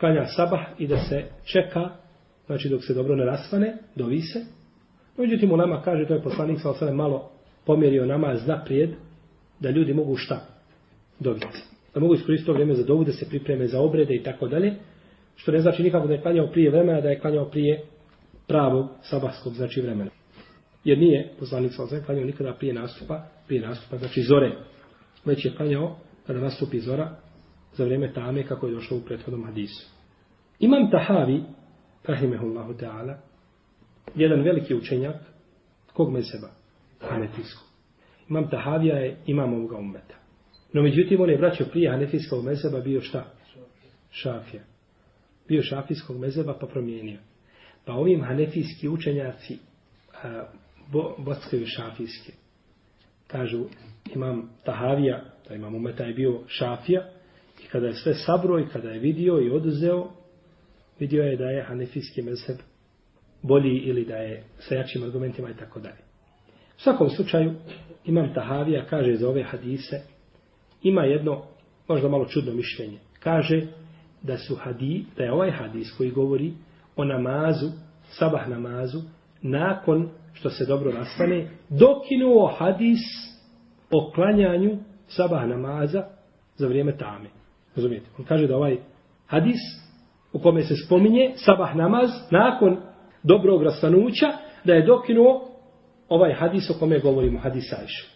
klanja 0.00 0.26
sabah 0.26 0.60
i 0.78 0.86
da 0.86 0.96
se 0.96 1.24
čeka, 1.44 1.90
znači 2.46 2.68
dok 2.68 2.84
se 2.84 2.94
dobro 2.94 3.16
ne 3.16 3.24
rasvane, 3.24 3.76
dovi 3.94 4.20
se. 4.20 4.44
Međutim, 5.16 5.52
u 5.52 5.56
nama 5.56 5.82
kaže, 5.82 6.06
to 6.06 6.14
je 6.14 6.22
poslanik 6.22 6.60
sa 6.60 6.70
osam 6.70 6.96
malo 6.96 7.30
pomjerio 7.66 8.06
namaz 8.06 8.46
naprijed, 8.46 8.90
da 9.60 9.70
ljudi 9.70 9.94
mogu 9.94 10.16
šta? 10.16 10.46
Dobiti. 11.20 11.71
Da 11.94 12.00
mogu 12.00 12.14
iskoristiti 12.14 12.46
to 12.46 12.52
vrijeme 12.52 12.74
za 12.74 12.84
dovu, 12.84 13.04
da 13.04 13.12
se 13.12 13.28
pripreme 13.28 13.66
za 13.66 13.80
obrede 13.80 14.14
i 14.14 14.22
tako 14.22 14.48
dalje. 14.48 14.74
Što 15.36 15.52
ne 15.52 15.60
znači 15.60 15.82
nikako 15.82 16.06
da 16.06 16.14
je 16.14 16.22
klanjao 16.22 16.46
prije 16.46 16.70
vremena, 16.70 17.00
da 17.00 17.08
je 17.08 17.20
klanjao 17.20 17.44
prije 17.44 17.82
pravog 18.46 18.88
sabahskog 19.02 19.52
znači 19.52 19.80
vremena. 19.80 20.10
Jer 20.84 20.98
nije 20.98 21.32
poslanik 21.38 21.72
sa 21.72 22.00
klanjao 22.06 22.24
nikada 22.24 22.54
prije 22.54 22.74
nastupa, 22.74 23.26
prije 23.46 23.62
nastupa, 23.62 23.96
znači 23.96 24.22
zore. 24.22 24.56
Već 25.24 25.44
je 25.44 25.54
klanjao 25.56 25.96
kada 26.26 26.40
nastupi 26.40 26.80
zora 26.80 27.16
za 27.72 27.84
vrijeme 27.84 28.12
tame 28.12 28.46
kako 28.46 28.66
je 28.66 28.74
došlo 28.74 28.96
u 28.96 29.00
prethodnom 29.00 29.44
hadisu. 29.44 29.90
Imam 30.58 30.90
Tahavi, 30.90 31.42
rahimehullahu 32.04 32.72
ta'ala, 32.72 33.14
jedan 34.14 34.42
veliki 34.42 34.74
učenjak, 34.74 35.16
kog 35.92 36.12
mezheba? 36.12 36.48
Hanefijskog. 37.00 37.68
Imam 38.28 38.50
Tahavija 38.50 38.96
je 38.96 39.16
imam 39.26 39.54
ovoga 39.54 39.76
ummeta. 39.76 40.21
No 40.72 40.82
međutim, 40.82 41.20
on 41.20 41.30
je 41.30 41.36
vraćao 41.36 41.66
prije 41.66 41.90
Hanefijskog 41.90 42.44
mezeba 42.44 42.80
bio 42.80 43.00
šta? 43.00 43.24
Šafija. 44.10 44.62
Bio 45.48 45.62
šafijskog 45.62 46.20
mezeba 46.20 46.58
pa 46.60 46.66
promijenio. 46.66 47.18
Pa 47.84 47.92
ovim 47.92 48.24
hanefijski 48.24 48.88
učenjaci 48.88 49.58
a, 50.22 50.44
bo, 50.92 51.14
bockaju 51.18 51.66
šafijske. 51.66 52.32
Kažu, 53.26 53.64
imam 54.14 54.50
Tahavija, 54.64 55.24
da 55.48 55.54
imam 55.54 55.74
umeta 55.74 56.04
je 56.04 56.14
bio 56.14 56.40
šafija, 56.46 57.08
i 57.64 57.68
kada 57.68 57.86
je 57.86 57.94
sve 57.94 58.14
sabro 58.14 58.60
i 58.60 58.66
kada 58.72 58.90
je 58.90 58.98
vidio 58.98 59.40
i 59.40 59.50
oduzeo, 59.50 60.10
vidio 60.98 61.22
je 61.22 61.36
da 61.36 61.44
je 61.44 61.64
hanefijski 61.64 62.22
mezheb 62.22 62.56
bolji 63.42 63.78
ili 63.78 64.04
da 64.04 64.16
je 64.16 64.44
sa 64.58 64.74
jačim 64.74 65.02
argumentima 65.02 65.50
i 65.50 65.56
tako 65.56 65.80
dalje. 65.80 66.00
U 66.76 66.80
svakom 66.80 67.10
slučaju, 67.10 67.54
imam 68.04 68.34
Tahavija 68.34 68.86
kaže 68.86 69.16
za 69.16 69.28
ove 69.28 69.42
hadise, 69.42 70.00
ima 70.82 71.02
jedno, 71.02 71.42
možda 71.88 72.08
malo 72.08 72.24
čudno 72.24 72.52
mišljenje. 72.52 72.98
Kaže 73.20 73.66
da 74.22 74.38
su 74.38 74.56
hadi, 74.56 75.04
da 75.16 75.24
je 75.24 75.32
ovaj 75.32 75.50
hadis 75.50 75.94
koji 75.96 76.10
govori 76.10 76.52
o 76.96 77.04
namazu, 77.04 77.66
sabah 78.02 78.48
namazu, 78.48 78.98
nakon 79.42 80.08
što 80.32 80.50
se 80.50 80.66
dobro 80.66 80.90
rastane, 80.90 81.50
dokinuo 81.68 82.46
hadis 82.58 83.00
o 83.90 84.10
klanjanju 84.14 84.76
sabah 85.06 85.48
namaza 85.48 86.04
za 86.56 86.66
vrijeme 86.68 86.96
tame. 86.96 87.28
Razumijete? 87.76 88.06
On 88.18 88.24
kaže 88.24 88.46
da 88.46 88.56
ovaj 88.56 88.76
hadis 89.26 89.60
u 90.32 90.38
kome 90.38 90.62
se 90.62 90.74
spominje 90.86 91.32
sabah 91.36 91.76
namaz 91.76 92.10
nakon 92.30 92.76
dobrog 93.22 93.62
rastanuća, 93.62 94.26
da 94.64 94.74
je 94.74 94.86
dokinuo 94.86 95.48
ovaj 96.08 96.32
hadis 96.32 96.70
o 96.70 96.74
kome 96.78 96.98
govorimo, 96.98 97.38
hadis 97.38 97.72
Ajšu. 97.72 98.06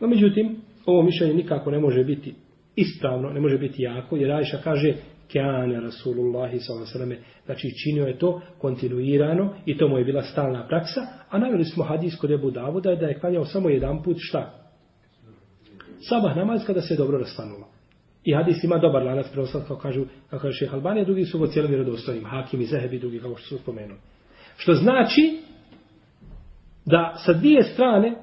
No, 0.00 0.06
međutim, 0.06 0.60
ovo 0.86 1.02
mišljenje 1.02 1.34
nikako 1.34 1.70
ne 1.70 1.78
može 1.78 2.04
biti 2.04 2.34
ispravno, 2.76 3.30
ne 3.30 3.40
može 3.40 3.58
biti 3.58 3.82
jako, 3.82 4.16
jer 4.16 4.32
Ajša 4.32 4.58
kaže 4.64 4.94
Kjane 5.28 5.80
Rasulullahi 5.80 6.60
s.a.v. 6.60 7.16
Znači 7.44 7.68
činio 7.84 8.06
je 8.06 8.18
to 8.18 8.40
kontinuirano 8.58 9.54
i 9.66 9.78
to 9.78 9.88
mu 9.88 9.98
je 9.98 10.04
bila 10.04 10.22
stalna 10.22 10.68
praksa, 10.68 11.00
a 11.30 11.38
navjeli 11.38 11.64
smo 11.64 11.84
hadis 11.84 12.16
kod 12.16 12.30
Ebu 12.30 12.50
Davuda 12.50 12.94
da 12.94 13.06
je 13.06 13.18
klanjao 13.18 13.44
samo 13.44 13.68
jedan 13.68 14.02
put 14.02 14.16
šta? 14.20 14.64
Sabah 16.08 16.36
namaz 16.36 16.66
kada 16.66 16.80
se 16.80 16.96
dobro 16.96 17.18
rastanula. 17.18 17.66
I 18.24 18.34
hadis 18.34 18.64
ima 18.64 18.78
dobar 18.78 19.02
lanac 19.02 19.26
prenoslat, 19.32 19.66
kao 19.66 19.76
kažu, 19.76 20.04
kao 20.30 20.38
kaže 20.38 20.58
šeha 20.58 20.76
Albanija, 20.76 21.04
drugi 21.04 21.24
su 21.24 21.38
go 21.38 21.46
cijelom 21.46 21.70
vjerodostojnim, 21.70 22.24
Hakim 22.24 22.60
i 22.60 22.66
Zehebi, 22.66 22.98
drugi 22.98 23.18
kao 23.18 23.36
što 23.36 23.48
su 23.48 23.62
spomenuli. 23.62 24.00
Što 24.56 24.74
znači 24.74 25.38
da 26.86 27.14
sa 27.24 27.32
dvije 27.32 27.62
strane 27.62 28.16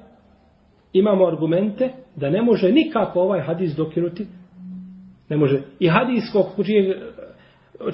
imamo 0.92 1.26
argumente 1.26 1.90
da 2.16 2.30
ne 2.30 2.42
može 2.42 2.72
nikako 2.72 3.20
ovaj 3.20 3.40
hadis 3.40 3.74
dokinuti 3.76 4.26
Ne 5.32 5.36
može. 5.36 5.62
I 5.78 5.88
hadis 5.88 6.24
kog 6.32 6.46
čije, 6.66 7.00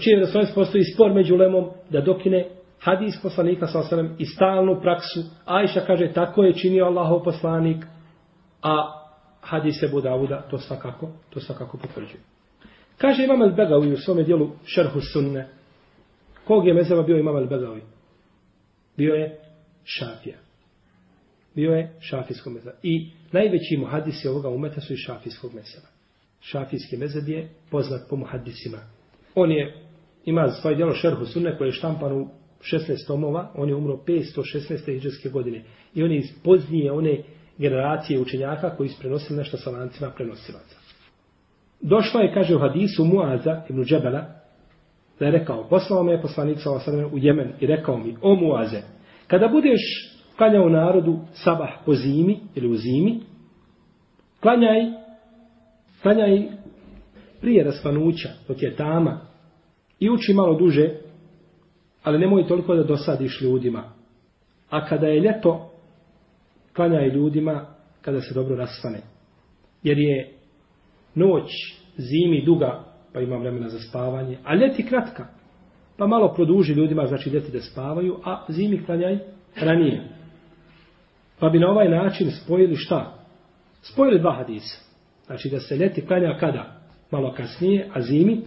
čije 0.00 0.20
da 0.20 0.54
postoji 0.54 0.84
spor 0.84 1.12
među 1.14 1.36
lemom 1.36 1.70
da 1.90 2.00
dokine 2.00 2.48
hadis 2.80 3.22
poslanika 3.22 3.66
sa 3.66 3.78
osanem 3.78 4.16
i 4.18 4.24
stalnu 4.24 4.80
praksu. 4.80 5.20
Ajša 5.44 5.80
kaže 5.80 6.12
tako 6.12 6.44
je 6.44 6.54
činio 6.54 6.84
Allahov 6.84 7.22
poslanik, 7.22 7.84
a 8.62 8.92
hadis 9.40 9.82
Ebu 9.82 10.00
Davuda 10.00 10.42
to 10.50 10.58
svakako, 10.58 11.08
to 11.30 11.40
svakako 11.40 11.78
potvrđuje. 11.78 12.20
Kaže 12.96 13.24
Imam 13.24 13.40
al-Begavi 13.40 13.92
u 13.92 13.96
svome 13.96 14.22
dijelu 14.22 14.50
Šerhu 14.64 15.00
Sunne. 15.12 15.48
Kog 16.44 16.66
je 16.66 16.74
mezeva 16.74 17.02
bio 17.02 17.18
Imam 17.18 17.36
al-Begavi? 17.36 17.80
Bio 18.96 19.14
je 19.14 19.38
Šafija. 19.84 20.36
Bio 21.58 21.74
je 21.74 21.90
šafijskog 22.00 22.52
mezeba. 22.52 22.72
I 22.82 23.10
najveći 23.32 23.76
muhadisi 23.76 24.28
ovoga 24.28 24.48
umeta 24.48 24.80
su 24.80 24.92
i 24.92 24.96
šafijskog 24.96 25.54
mezeba. 25.54 25.86
šafijski 26.40 26.96
mezeb 26.96 27.28
je 27.28 27.48
poznat 27.70 28.00
po 28.10 28.16
muhaddisima. 28.16 28.78
On 29.34 29.52
je, 29.52 29.74
ima 30.24 30.48
svoje 30.48 30.76
djelo 30.76 30.94
šerhu 30.94 31.24
sunne 31.24 31.58
koje 31.58 31.68
je 31.68 31.72
štampan 31.72 32.12
u 32.12 32.28
16 32.60 33.06
tomova, 33.06 33.52
on 33.54 33.68
je 33.68 33.74
umro 33.74 33.98
516. 34.06 34.96
iđeske 34.96 35.28
godine. 35.28 35.62
I 35.94 36.02
on 36.02 36.12
je 36.12 36.18
iz 36.18 36.30
poznije 36.44 36.92
one 36.92 37.22
generacije 37.58 38.20
učenjaka 38.20 38.76
koji 38.76 38.88
su 38.88 39.00
prenosili 39.00 39.38
nešto 39.38 39.56
sa 39.56 39.70
lancima 39.70 40.10
prenosilaca. 40.10 40.76
Došla 41.80 42.20
je, 42.20 42.34
kaže 42.34 42.56
u 42.56 42.58
hadisu 42.58 43.04
Muaza 43.04 43.62
ibn 43.68 43.84
Džebela, 43.84 44.26
da 45.18 45.26
je 45.26 45.32
rekao, 45.32 45.68
poslao 45.68 46.02
me 46.02 46.12
je 46.12 46.22
poslanik 46.22 46.58
sa 46.60 46.70
u 47.12 47.18
Jemen 47.18 47.52
i 47.60 47.66
rekao 47.66 47.98
mi, 47.98 48.16
o 48.22 48.34
Muaze, 48.34 48.82
kada 49.26 49.48
budeš 49.48 50.17
klanjao 50.38 50.68
narodu 50.68 51.18
sabah 51.32 51.70
po 51.86 51.94
zimi 51.94 52.40
ili 52.54 52.68
u 52.68 52.74
zimi, 52.74 53.20
klanjaj 54.40 54.80
klanjaj 56.02 56.42
prije 57.40 57.64
raspanuća, 57.64 58.28
dok 58.48 58.62
je 58.62 58.76
tama, 58.76 59.20
i 60.00 60.10
uči 60.10 60.34
malo 60.34 60.58
duže, 60.58 60.90
ali 62.02 62.18
nemoj 62.18 62.46
toliko 62.46 62.74
da 62.74 62.82
dosadiš 62.82 63.40
ljudima. 63.40 63.92
A 64.70 64.86
kada 64.86 65.06
je 65.06 65.20
ljeto, 65.20 65.70
klanjaj 66.76 67.08
ljudima 67.08 67.66
kada 68.00 68.20
se 68.20 68.34
dobro 68.34 68.56
raspane. 68.56 69.00
Jer 69.82 69.98
je 69.98 70.32
noć 71.14 71.50
zimi 71.96 72.44
duga, 72.44 72.84
pa 73.12 73.20
ima 73.20 73.36
vremena 73.36 73.68
za 73.68 73.78
spavanje, 73.78 74.38
a 74.44 74.54
ljeti 74.54 74.86
kratka, 74.86 75.26
pa 75.96 76.06
malo 76.06 76.34
produži 76.34 76.72
ljudima, 76.72 77.06
znači 77.06 77.30
ljeti 77.30 77.52
da 77.52 77.60
spavaju, 77.60 78.16
a 78.24 78.44
zimi 78.48 78.84
klanjaj 78.84 79.18
ranije. 79.60 80.17
Pa 81.40 81.48
bi 81.48 81.58
na 81.58 81.70
ovaj 81.70 81.88
način 81.88 82.30
spojili 82.30 82.76
šta? 82.76 83.14
Spojili 83.82 84.20
dva 84.20 84.32
hadisa. 84.32 84.88
Znači 85.26 85.48
da 85.48 85.60
se 85.60 85.76
ljeti 85.76 86.06
klanja 86.06 86.36
kada? 86.40 86.80
Malo 87.10 87.32
kasnije, 87.32 87.88
a 87.94 88.00
zimi 88.00 88.40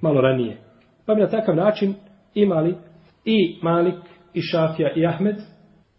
malo 0.00 0.20
ranije. 0.20 0.56
Pa 1.06 1.14
bi 1.14 1.20
na 1.20 1.28
takav 1.28 1.56
način 1.56 1.94
imali 2.34 2.74
i 3.24 3.58
Malik, 3.62 3.98
i 4.34 4.40
Šafija, 4.42 4.92
i 4.96 5.06
Ahmed, 5.06 5.36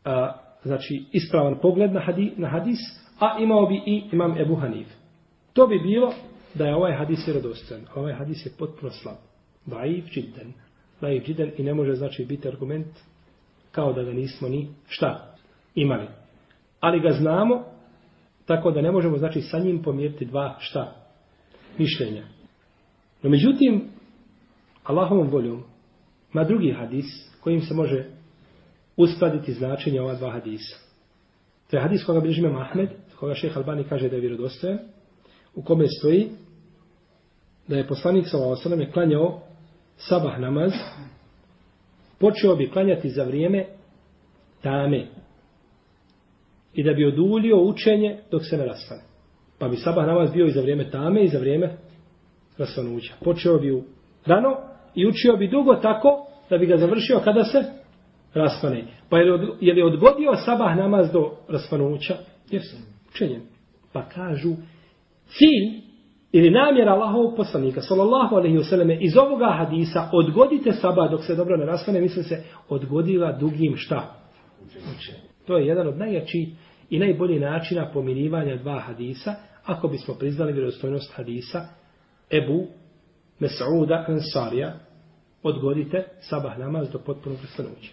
a, 0.05 0.33
znači 0.63 1.03
ispravan 1.11 1.59
pogled 1.61 1.93
na, 1.93 1.99
hadi, 1.99 2.33
na 2.37 2.49
hadis, 2.49 2.79
a 3.19 3.39
imao 3.39 3.65
bi 3.65 3.81
i 3.85 4.03
imam 4.11 4.37
Ebu 4.37 4.55
Hanif. 4.55 4.87
To 5.53 5.67
bi 5.67 5.79
bilo 5.79 6.13
da 6.53 6.67
je 6.67 6.75
ovaj 6.75 6.93
hadis 6.93 7.27
vjerodostojan. 7.27 7.81
Ovaj 7.95 8.13
hadis 8.13 8.45
je 8.45 8.51
potpuno 8.59 8.91
slab. 8.91 9.15
Daif 9.65 10.05
džiden. 10.05 10.53
Daif 11.01 11.25
džiden 11.25 11.51
i 11.57 11.63
ne 11.63 11.73
može 11.73 11.93
znači 11.93 12.25
biti 12.25 12.47
argument 12.47 12.87
kao 13.71 13.93
da 13.93 14.03
ga 14.03 14.11
nismo 14.11 14.49
ni 14.49 14.67
šta 14.87 15.28
imali. 15.75 16.07
Ali 16.79 16.99
ga 16.99 17.09
znamo 17.09 17.63
Tako 18.49 18.71
da 18.71 18.81
ne 18.81 18.91
možemo, 18.91 19.17
znači, 19.17 19.41
sa 19.41 19.59
njim 19.59 19.83
pomjeriti 19.83 20.25
dva 20.25 20.55
šta? 20.59 20.95
mišljenja. 21.77 22.23
No 23.23 23.29
međutim, 23.29 23.83
Allahovom 24.83 25.27
voljom, 25.27 25.63
ma 26.33 26.43
drugi 26.43 26.71
hadis 26.71 27.05
kojim 27.41 27.61
se 27.61 27.73
može 27.73 28.05
uskladiti 28.97 29.53
značenje 29.53 30.01
ova 30.01 30.15
dva 30.15 30.31
hadisa. 30.31 30.77
To 31.69 31.77
je 31.77 31.81
hadis 31.81 32.05
koga 32.05 32.19
bilježi 32.19 32.47
Ahmed, 32.47 32.89
koga 33.19 33.33
šeheh 33.33 33.57
Albani 33.57 33.83
kaže 33.83 34.09
da 34.09 34.15
je 34.15 34.21
vjerodostojan, 34.21 34.79
u 35.55 35.61
kome 35.61 35.85
stoji 35.99 36.29
da 37.67 37.77
je 37.77 37.87
poslanik 37.87 38.25
sa 38.27 38.37
je 38.79 38.91
klanjao 38.91 39.41
sabah 39.97 40.39
namaz, 40.39 40.71
počeo 42.19 42.55
bi 42.55 42.69
klanjati 42.69 43.09
za 43.09 43.23
vrijeme 43.23 43.65
tame 44.61 45.07
i 46.79 46.83
da 46.83 46.93
bi 46.93 47.05
oduljio 47.05 47.61
učenje 47.61 48.17
dok 48.31 48.45
se 48.45 48.57
ne 48.57 48.65
rasvane. 48.65 49.01
Pa 49.59 49.67
bi 49.67 49.75
sabah 49.75 50.07
namaz 50.07 50.31
bio 50.31 50.45
i 50.45 50.51
za 50.51 50.61
vrijeme 50.61 50.89
tame 50.91 51.23
i 51.23 51.27
za 51.27 51.39
vrijeme 51.39 51.77
rasvanuća. 52.57 53.13
Počeo 53.23 53.57
bi 53.57 53.71
u 53.71 53.83
rano 54.25 54.57
i 54.95 55.07
učio 55.07 55.37
bi 55.37 55.47
dugo 55.47 55.75
tako 55.75 56.25
da 56.49 56.57
bi 56.57 56.65
ga 56.65 56.77
završio 56.77 57.19
kada 57.23 57.43
se 57.43 57.63
rasvane. 58.33 58.83
Pa 59.09 59.17
je 59.17 59.25
li, 59.25 59.31
od, 59.31 59.57
je 59.61 59.73
li 59.73 59.83
odgodio 59.83 60.35
sabah 60.45 60.77
namaz 60.77 61.11
do 61.11 61.31
rasvanuća? 61.49 62.17
Jesu, 62.51 62.77
učenjem. 63.09 63.41
Pa 63.93 64.09
kažu, 64.09 64.49
cilj 65.27 65.81
ili 66.31 66.49
namjera 66.49 66.91
Allahovog 66.91 67.35
poslanika, 67.37 67.81
sallallahu 67.81 68.35
alaihi 68.35 68.57
wasallam, 68.57 68.97
iz 69.01 69.17
ovoga 69.17 69.55
hadisa, 69.57 70.09
odgodite 70.13 70.71
sabah 70.71 71.11
dok 71.11 71.23
se 71.23 71.35
dobro 71.35 71.57
ne 71.57 71.65
rasvane, 71.65 72.01
misli 72.01 72.23
se, 72.23 72.43
odgodila 72.69 73.31
dugim 73.31 73.73
šta? 73.75 74.15
Učenjem. 74.65 75.29
To 75.47 75.57
je 75.57 75.67
jedan 75.67 75.87
od 75.87 75.97
najjačih 75.97 76.47
i 76.89 76.99
najbolji 76.99 77.39
načina 77.39 77.91
pomirivanja 77.93 78.55
dva 78.55 78.79
hadisa, 78.79 79.35
ako 79.65 79.87
bismo 79.87 80.13
priznali 80.13 80.53
vjerostojnost 80.53 81.13
hadisa 81.15 81.67
Ebu 82.31 82.67
Mes'uda 83.39 84.05
Ansarija, 84.07 84.73
odgodite 85.43 86.03
sabah 86.19 86.57
namaz 86.59 86.89
do 86.91 86.99
potpunog 86.99 87.39
prestanuća. 87.39 87.91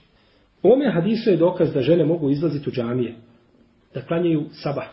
U 0.62 0.72
ome 0.72 0.92
hadisu 0.92 1.30
je 1.30 1.36
dokaz 1.36 1.72
da 1.72 1.82
žene 1.82 2.04
mogu 2.04 2.30
izlaziti 2.30 2.68
u 2.68 2.72
džamije, 2.72 3.14
da 3.94 4.02
klanjaju 4.02 4.44
sabah 4.52 4.86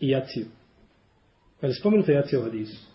i 0.00 0.08
jaciju. 0.08 0.46
Je 1.62 1.68
li 1.68 1.74
spomenuto 1.74 2.12
jacija 2.12 2.40
u 2.40 2.42
hadisu? 2.42 2.90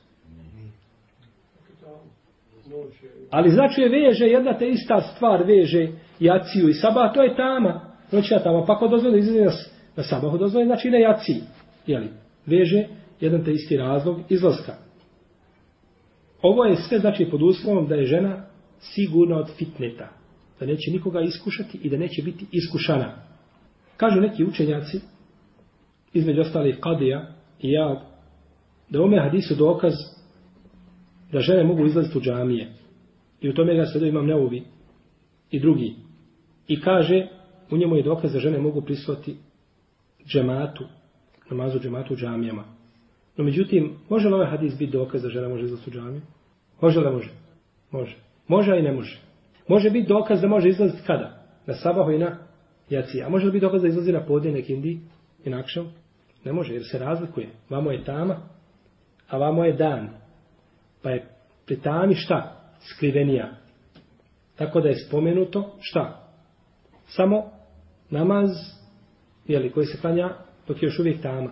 Ali 3.29 3.49
znači 3.49 3.81
je 3.81 3.89
veže, 3.89 4.25
jedna 4.25 4.57
te 4.57 4.69
ista 4.69 5.01
stvar 5.01 5.43
veže 5.43 5.87
jaciju 6.19 6.69
i 6.69 6.73
sabah, 6.73 7.13
to 7.13 7.23
je 7.23 7.35
tama. 7.35 7.95
Noćna 8.11 8.39
tama, 8.39 8.65
pa 8.65 8.77
ko 8.77 8.87
dozvoli 8.87 9.19
izlazi 9.19 9.41
na, 9.41 9.51
na 9.95 10.03
sabahu, 10.03 10.37
dozvoli 10.37 10.65
znači 10.65 10.89
na 10.89 10.97
jaci. 10.97 11.33
Jeli? 11.87 12.09
Veže 12.45 12.87
jedan 13.19 13.43
te 13.43 13.51
isti 13.51 13.77
razlog 13.77 14.19
izlaska. 14.29 14.75
Ovo 16.41 16.65
je 16.65 16.75
sve 16.75 16.99
znači 16.99 17.27
pod 17.31 17.41
uslovom 17.41 17.87
da 17.87 17.95
je 17.95 18.05
žena 18.05 18.45
sigurna 18.79 19.37
od 19.37 19.49
fitneta. 19.57 20.09
Da 20.59 20.65
neće 20.65 20.91
nikoga 20.91 21.21
iskušati 21.21 21.77
i 21.83 21.89
da 21.89 21.97
neće 21.97 22.21
biti 22.21 22.45
iskušana. 22.51 23.15
Kažu 23.97 24.21
neki 24.21 24.43
učenjaci, 24.43 24.99
između 26.13 26.41
ostalih 26.41 26.77
Kadija 26.79 27.33
i 27.59 27.71
ja, 27.71 28.01
da 28.89 29.01
ome 29.01 29.19
hadisu 29.19 29.55
dokaz 29.55 29.93
da 31.31 31.39
žene 31.39 31.63
mogu 31.63 31.85
izlaziti 31.85 32.17
u 32.17 32.21
džamije. 32.21 32.73
I 33.41 33.49
u 33.49 33.53
tome 33.53 33.75
ga 33.75 33.85
sve 33.85 34.09
imam 34.09 34.25
neuvi 34.25 34.63
i 35.51 35.59
drugi. 35.59 35.95
I 36.67 36.81
kaže, 36.81 37.27
u 37.71 37.77
njemu 37.77 37.95
je 37.95 38.03
dokaz 38.03 38.33
da 38.33 38.39
žene 38.39 38.59
mogu 38.59 38.81
prisvati 38.81 39.35
džematu, 40.27 40.85
namazu 41.49 41.79
džematu 41.79 42.13
u 42.13 42.17
džamijama. 42.17 42.63
No 43.37 43.43
međutim, 43.43 43.95
može 44.09 44.27
li 44.27 44.33
ovaj 44.33 44.47
hadis 44.47 44.77
biti 44.77 44.91
dokaz 44.91 45.23
da 45.23 45.29
žena 45.29 45.49
može 45.49 45.63
izlaziti 45.65 45.89
u 45.89 45.93
džamiju? 45.93 46.21
Može 46.81 46.99
li 46.99 47.05
da 47.05 47.11
može? 47.11 47.29
Može. 47.91 48.15
Može, 48.47 48.71
a 48.71 48.75
i 48.75 48.81
ne 48.81 48.91
može. 48.91 49.19
Može 49.67 49.89
biti 49.89 50.07
dokaz 50.07 50.41
da 50.41 50.47
može 50.47 50.69
izlaziti 50.69 51.03
kada? 51.07 51.45
Na 51.65 51.73
sabahu 51.73 52.11
i 52.11 52.19
na 52.19 52.37
jaci. 52.89 53.23
A 53.23 53.29
može 53.29 53.45
li 53.45 53.51
biti 53.51 53.65
dokaz 53.65 53.81
da 53.81 53.87
izlazi 53.87 54.11
na 54.11 54.25
podne 54.25 54.51
nekindi 54.51 54.99
i 55.45 55.49
nakšav? 55.49 55.85
Ne 56.45 56.53
može, 56.53 56.73
jer 56.73 56.83
se 56.91 56.99
razlikuje. 56.99 57.49
Vamo 57.69 57.91
je 57.91 58.03
tama, 58.03 58.37
a 59.29 59.37
vamo 59.37 59.65
je 59.65 59.73
dan. 59.73 60.09
Pa 61.01 61.09
je 61.09 61.27
pri 61.65 61.79
tami 61.79 62.15
šta? 62.15 62.61
Skrivenija. 62.79 63.51
Tako 64.55 64.81
da 64.81 64.89
je 64.89 64.95
spomenuto 64.95 65.75
šta? 65.79 66.29
Samo 67.07 67.43
namaz, 68.09 68.49
jeli, 69.47 69.71
koji 69.71 69.85
se 69.85 69.97
klanja 70.01 70.29
dok 70.67 70.83
je 70.83 70.87
još 70.87 70.99
uvijek 70.99 71.21
tama. 71.21 71.51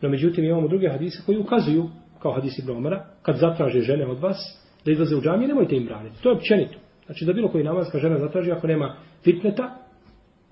No 0.00 0.08
međutim 0.08 0.44
imamo 0.44 0.68
druge 0.68 0.88
hadise 0.88 1.22
koji 1.26 1.38
ukazuju, 1.38 1.88
kao 2.22 2.32
hadisi 2.32 2.62
Bromara, 2.66 3.06
kad 3.22 3.36
zatraže 3.36 3.80
žene 3.80 4.06
od 4.06 4.18
vas 4.18 4.36
da 4.84 4.92
izlaze 4.92 5.16
u 5.16 5.20
džamiju, 5.20 5.48
nemojte 5.48 5.76
im 5.76 5.84
braniti. 5.84 6.22
To 6.22 6.28
je 6.28 6.36
općenito. 6.36 6.78
Znači 7.06 7.24
da 7.24 7.32
bilo 7.32 7.48
koji 7.48 7.64
namazka 7.64 7.98
žena 7.98 8.18
zatraži, 8.18 8.52
ako 8.52 8.66
nema 8.66 8.96
fitneta, 9.24 9.76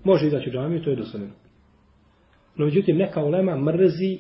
može 0.04 0.26
izaći 0.26 0.48
u 0.48 0.52
džamiju, 0.52 0.82
to 0.82 0.90
je 0.90 0.96
dosloveno. 0.96 1.32
No 2.56 2.64
međutim, 2.64 2.96
neka 2.96 3.24
ulema 3.24 3.56
mrzi 3.56 4.18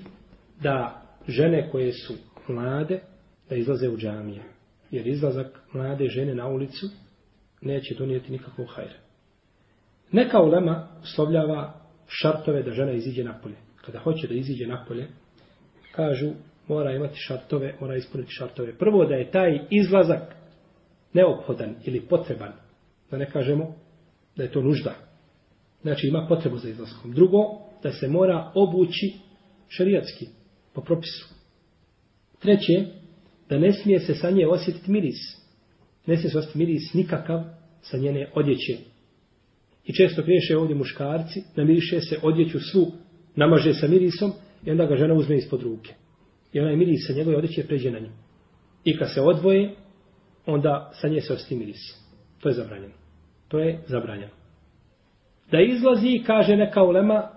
da 0.62 1.02
žene 1.28 1.70
koje 1.70 1.92
su 1.92 2.14
mlade, 2.48 3.00
da 3.48 3.56
izlaze 3.56 3.88
u 3.88 3.96
džamije. 3.96 4.42
Jer 4.90 5.06
izlazak 5.06 5.60
mlade 5.72 6.08
žene 6.08 6.34
na 6.34 6.48
ulicu 6.48 6.86
neće 7.60 7.94
donijeti 7.94 8.32
nikakvog 8.32 8.68
hajra. 8.70 8.94
Neka 10.12 10.42
ulema 10.42 10.88
uslovljava 11.02 11.85
šartove 12.08 12.62
da 12.62 12.70
žena 12.70 12.92
iziđe 12.92 13.24
napolje. 13.24 13.56
Kada 13.84 13.98
hoće 13.98 14.28
da 14.28 14.34
iziđe 14.34 14.66
napolje, 14.66 15.08
kažu 15.92 16.30
mora 16.68 16.92
imati 16.92 17.16
šartove, 17.16 17.74
mora 17.80 17.96
ispuniti 17.96 18.32
šartove. 18.32 18.78
Prvo 18.78 19.04
da 19.04 19.14
je 19.14 19.30
taj 19.30 19.60
izlazak 19.70 20.36
neophodan 21.12 21.74
ili 21.84 22.00
potreban. 22.00 22.52
Da 23.10 23.16
ne 23.16 23.30
kažemo 23.30 23.74
da 24.36 24.42
je 24.42 24.52
to 24.52 24.62
nužda. 24.62 24.94
Znači 25.82 26.06
ima 26.06 26.26
potrebu 26.28 26.56
za 26.56 26.68
izlaskom. 26.68 27.12
Drugo, 27.12 27.38
da 27.82 27.92
se 27.92 28.08
mora 28.08 28.52
obući 28.54 29.12
šarijatski, 29.68 30.26
po 30.74 30.80
propisu. 30.80 31.34
Treće, 32.38 32.84
da 33.48 33.58
ne 33.58 33.72
smije 33.72 34.00
se 34.00 34.14
sa 34.14 34.30
nje 34.30 34.46
osjetiti 34.46 34.90
miris. 34.90 35.16
Ne 36.06 36.16
smije 36.16 36.30
se 36.30 36.38
osjetiti 36.38 36.58
miris 36.58 36.94
nikakav 36.94 37.44
sa 37.80 37.96
njene 37.96 38.30
odjeće. 38.34 38.76
I 39.86 39.92
često 39.92 40.22
kriješe 40.22 40.56
ovdje 40.56 40.76
muškarci, 40.76 41.42
namiriše 41.56 42.00
se, 42.00 42.18
odjeću 42.22 42.60
svu, 42.60 42.92
namaže 43.36 43.74
sa 43.74 43.88
mirisom 43.88 44.32
i 44.64 44.70
onda 44.70 44.86
ga 44.86 44.96
žena 44.96 45.14
uzme 45.14 45.36
ispod 45.36 45.62
ruke. 45.62 45.94
I 46.52 46.60
onaj 46.60 46.76
miris 46.76 47.06
sa 47.06 47.12
njegove 47.12 47.36
odjeće 47.36 47.66
pređe 47.66 47.90
na 47.90 47.98
nju. 47.98 48.10
I 48.84 48.96
kad 48.98 49.14
se 49.14 49.20
odvoje, 49.20 49.74
onda 50.46 50.90
sa 50.94 51.08
nje 51.08 51.20
se 51.20 51.32
osti 51.32 51.56
miris. 51.56 51.80
To 52.40 52.48
je 52.48 52.54
zabranjeno. 52.54 52.94
To 53.48 53.58
je 53.58 53.80
zabranjeno. 53.86 54.32
Da 55.50 55.60
izlazi, 55.60 56.22
kaže 56.26 56.56
neka 56.56 56.82
ulema, 56.82 57.28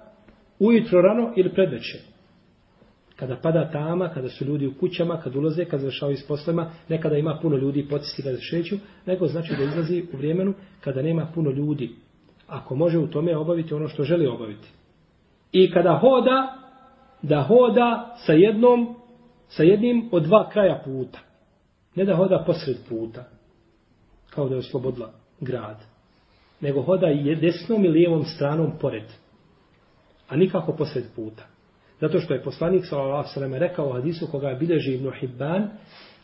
ujutro 0.59 1.01
rano 1.01 1.33
ili 1.35 1.53
predveče. 1.53 1.97
Kada 3.15 3.35
pada 3.35 3.71
tama, 3.71 4.09
kada 4.09 4.29
su 4.29 4.45
ljudi 4.45 4.67
u 4.67 4.73
kućama, 4.79 5.21
kad 5.21 5.35
ulaze, 5.35 5.65
kad 5.65 5.79
završavaju 5.79 6.17
s 6.17 6.27
poslema, 6.27 6.71
nekada 6.89 7.17
ima 7.17 7.39
puno 7.41 7.57
ljudi 7.57 7.87
potisti 7.89 8.23
kada 8.23 8.37
šeću, 8.39 8.75
nego 9.05 9.27
znači 9.27 9.53
da 9.57 9.63
izlazi 9.63 10.03
u 10.13 10.17
vremenu 10.17 10.53
kada 10.81 11.01
nema 11.01 11.31
puno 11.35 11.51
ljudi 11.51 11.89
ako 12.49 12.75
može 12.75 12.97
u 12.97 13.07
tome 13.07 13.37
obaviti 13.37 13.73
ono 13.73 13.87
što 13.87 14.03
želi 14.03 14.27
obaviti. 14.27 14.67
I 15.51 15.71
kada 15.71 15.99
hoda, 16.01 16.55
da 17.21 17.41
hoda 17.41 18.15
sa 18.25 18.33
jednom, 18.33 18.95
sa 19.47 19.63
jednim 19.63 20.09
od 20.11 20.23
dva 20.23 20.49
kraja 20.49 20.81
puta. 20.85 21.19
Ne 21.95 22.05
da 22.05 22.15
hoda 22.15 22.43
posred 22.45 22.77
puta, 22.89 23.23
kao 24.29 24.49
da 24.49 24.55
je 24.55 24.59
oslobodila 24.59 25.11
grad. 25.39 25.77
Nego 26.61 26.81
hoda 26.81 27.11
i 27.11 27.35
desnom 27.35 27.85
i 27.85 27.87
lijevom 27.87 28.23
stranom 28.23 28.71
pored. 28.81 29.05
A 30.27 30.35
nikako 30.35 30.73
posred 30.73 31.05
puta. 31.15 31.43
Zato 32.01 32.19
što 32.19 32.33
je 32.33 32.43
poslanik 32.43 32.85
s.a.v. 32.85 33.59
rekao 33.59 33.89
u 33.89 33.93
hadisu 33.93 34.27
koga 34.31 34.49
je 34.49 34.55
bileži 34.55 34.93
Ibn 34.93 35.11
Hibban, 35.19 35.69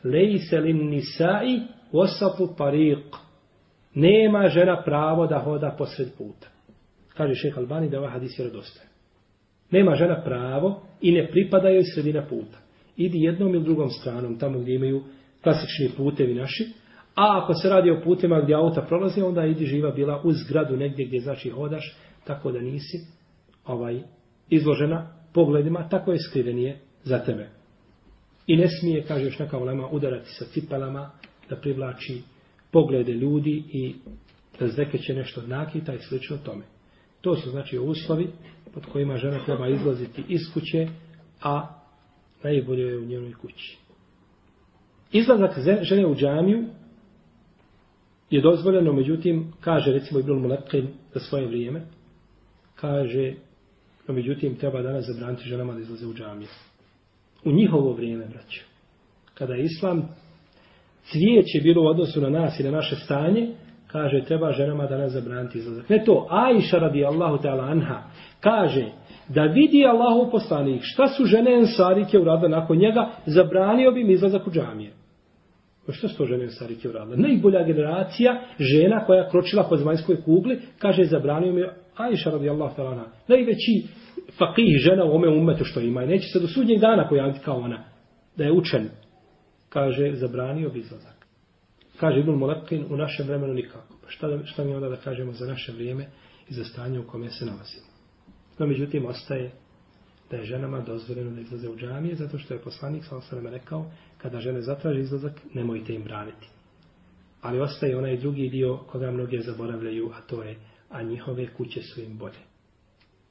lejse 0.03 0.59
lin 0.59 0.89
nisai 0.89 1.61
osapu 1.91 2.47
tariq 2.57 3.24
nema 3.95 4.47
žena 4.47 4.81
pravo 4.85 5.27
da 5.27 5.39
hoda 5.39 5.75
posred 5.77 6.07
puta. 6.17 6.47
Kaže 7.13 7.35
šeha 7.35 7.59
Albani 7.59 7.89
da 7.89 7.95
je 7.95 7.99
ovaj 7.99 8.11
hadis 8.11 8.39
vjerodostojan. 8.39 8.89
Nema 9.71 9.95
žena 9.95 10.21
pravo 10.23 10.81
i 11.01 11.11
ne 11.11 11.27
pripada 11.31 11.69
joj 11.69 11.83
sredina 11.83 12.25
puta. 12.29 12.57
Idi 12.97 13.17
jednom 13.21 13.55
ili 13.55 13.63
drugom 13.63 13.89
stranom, 13.89 14.39
tamo 14.39 14.59
gdje 14.59 14.75
imaju 14.75 15.03
klasični 15.43 15.89
putevi 15.97 16.33
naši, 16.33 16.63
a 17.15 17.41
ako 17.43 17.53
se 17.53 17.69
radi 17.69 17.91
o 17.91 18.01
putima 18.03 18.41
gdje 18.41 18.55
auta 18.55 18.81
prolaze, 18.81 19.23
onda 19.23 19.45
idi 19.45 19.65
živa 19.65 19.91
bila 19.91 20.21
uz 20.23 20.35
zgradu 20.45 20.77
negdje 20.77 21.05
gdje 21.05 21.19
znači 21.19 21.49
hodaš, 21.49 21.97
tako 22.23 22.51
da 22.51 22.61
nisi 22.61 22.97
ovaj 23.65 24.01
izložena 24.49 25.07
pogledima, 25.33 25.89
tako 25.89 26.11
je 26.11 26.19
skrivenije 26.19 26.79
za 27.03 27.19
tebe. 27.19 27.49
I 28.47 28.57
ne 28.57 28.67
smije, 28.79 29.03
kaže 29.07 29.25
još 29.25 29.39
neka 29.39 29.57
ulema, 29.57 29.89
udarati 29.89 30.29
sa 30.29 30.45
cipelama 30.45 31.11
da 31.49 31.55
privlači 31.55 32.21
poglede 32.75 33.13
ljudi 33.13 33.63
i 33.71 33.95
da 34.59 34.67
zdekeće 34.67 35.13
nešto 35.13 35.41
nakita 35.47 35.93
i 35.93 35.99
slično 35.99 36.37
tome. 36.37 36.63
To 37.21 37.35
su 37.35 37.49
znači 37.49 37.77
uslovi 37.77 38.27
pod 38.73 38.85
kojima 38.85 39.17
žena 39.17 39.45
treba 39.45 39.67
izlaziti 39.67 40.23
iz 40.27 40.41
kuće, 40.53 40.87
a 41.41 41.67
najbolje 42.43 42.83
je 42.83 42.97
u 42.97 43.05
njenoj 43.05 43.33
kući. 43.33 43.77
Izlazak 45.11 45.51
žene 45.81 46.07
u 46.07 46.15
džamiju 46.15 46.65
je 48.29 48.41
dozvoljeno, 48.41 48.93
međutim, 48.93 49.53
kaže 49.61 49.91
recimo 49.91 50.19
Ibn 50.19 50.31
Mulekin 50.31 50.87
za 51.13 51.19
svoje 51.19 51.47
vrijeme, 51.47 51.85
kaže, 52.75 53.33
no 54.07 54.13
međutim, 54.13 54.55
treba 54.55 54.81
danas 54.81 55.05
zabraniti 55.07 55.49
ženama 55.49 55.73
da 55.73 55.79
izlaze 55.79 56.07
u 56.07 56.13
džamiju. 56.13 56.49
U 57.45 57.51
njihovo 57.51 57.93
vrijeme, 57.93 58.25
braćo, 58.25 58.61
Kada 59.33 59.53
je 59.53 59.63
Islam 59.63 60.09
cvijeće 61.11 61.59
bilo 61.63 61.83
u 61.83 61.87
odnosu 61.87 62.21
na 62.21 62.29
nas 62.29 62.59
i 62.59 62.63
na 62.63 62.71
naše 62.71 62.95
stanje, 62.95 63.47
kaže, 63.87 64.23
treba 64.27 64.51
ženama 64.51 64.85
danas 64.85 65.11
zabraniti 65.11 65.57
izlazak. 65.57 65.89
Ne 65.89 66.03
to, 66.05 66.27
Aisha 66.29 66.77
radi 66.77 67.05
Allahu 67.05 67.37
ta'ala 67.37 67.71
anha, 67.71 68.03
kaže, 68.39 68.85
da 69.29 69.43
vidi 69.43 69.85
Allahu 69.85 70.31
poslanik 70.31 70.81
šta 70.83 71.07
su 71.07 71.25
žene 71.25 71.53
ensarike 71.53 72.19
uradile 72.19 72.49
nakon 72.49 72.77
njega, 72.77 73.09
zabranio 73.25 73.91
bi 73.91 74.01
im 74.01 74.09
izlazak 74.09 74.47
u 74.47 74.51
džamije. 74.51 74.91
Pa 75.85 75.91
što 75.93 76.07
su 76.07 76.17
to 76.17 76.25
žene 76.25 76.43
ensarike 76.43 76.89
uradile? 76.89 77.17
Najbolja 77.17 77.63
generacija 77.63 78.41
žena 78.59 79.05
koja 79.05 79.21
je 79.21 79.29
kročila 79.29 79.63
po 79.69 79.77
zemaljskoj 79.77 80.21
kugli, 80.21 80.59
kaže, 80.79 81.03
zabranio 81.03 81.53
mi 81.53 81.63
Aisha 81.95 82.29
radijallahu 82.29 82.75
ta'ala 82.77 82.91
anha. 82.91 83.05
Najveći 83.27 83.87
fakih 84.37 84.77
žena 84.77 85.05
u 85.05 85.15
ome 85.15 85.27
umetu 85.27 85.63
što 85.63 85.79
ima. 85.79 86.03
I 86.03 86.07
neće 86.07 86.27
se 86.27 86.39
do 86.39 86.47
sudnjeg 86.47 86.79
dana 86.79 87.07
pojaviti 87.09 87.39
kao 87.45 87.57
ona. 87.57 87.83
Da 88.37 88.43
je 88.43 88.51
učen. 88.51 88.89
Kaže, 89.75 90.15
zabranio 90.15 90.69
bi 90.69 90.79
izlazak. 90.79 91.27
Kaže 91.99 92.19
Ibn 92.19 92.31
Molepkin, 92.31 92.85
u 92.89 92.97
našem 92.97 93.27
vremenu 93.27 93.53
nikako. 93.53 93.95
Pa 94.03 94.09
šta, 94.09 94.45
šta 94.45 94.63
mi 94.63 94.75
onda 94.75 94.89
da 94.89 94.95
kažemo 94.95 95.31
za 95.31 95.45
naše 95.45 95.71
vrijeme 95.71 96.05
i 96.49 96.53
za 96.53 96.63
stanje 96.63 96.99
u 96.99 97.07
kome 97.07 97.29
se 97.29 97.45
nalazimo? 97.45 97.85
No, 98.59 98.67
međutim, 98.67 99.05
ostaje 99.05 99.51
da 100.31 100.37
je 100.37 100.45
ženama 100.45 100.79
dozvoljeno 100.79 101.31
da 101.31 101.41
izlaze 101.41 101.69
u 101.69 101.75
džamije, 101.77 102.15
zato 102.15 102.37
što 102.37 102.53
je 102.53 102.59
poslanik 102.59 103.03
sa 103.03 103.17
osanama 103.17 103.49
rekao, 103.49 103.91
kada 104.17 104.39
žene 104.39 104.61
zatraže 104.61 104.99
izlazak, 104.99 105.41
nemojte 105.53 105.93
im 105.93 106.03
braniti. 106.03 106.47
Ali 107.41 107.59
ostaje 107.59 107.97
onaj 107.97 108.17
drugi 108.17 108.49
dio 108.49 108.77
koga 108.77 109.11
mnoge 109.11 109.39
zaboravljaju, 109.39 110.11
a 110.13 110.21
to 110.21 110.43
je, 110.43 110.55
a 110.89 111.03
njihove 111.03 111.47
kuće 111.53 111.81
su 111.81 112.01
im 112.01 112.17
bolje. 112.17 112.43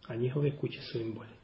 A 0.08 0.16
njihove 0.16 0.56
kuće 0.56 0.80
su 0.80 1.00
im 1.00 1.14
bolje. 1.14 1.34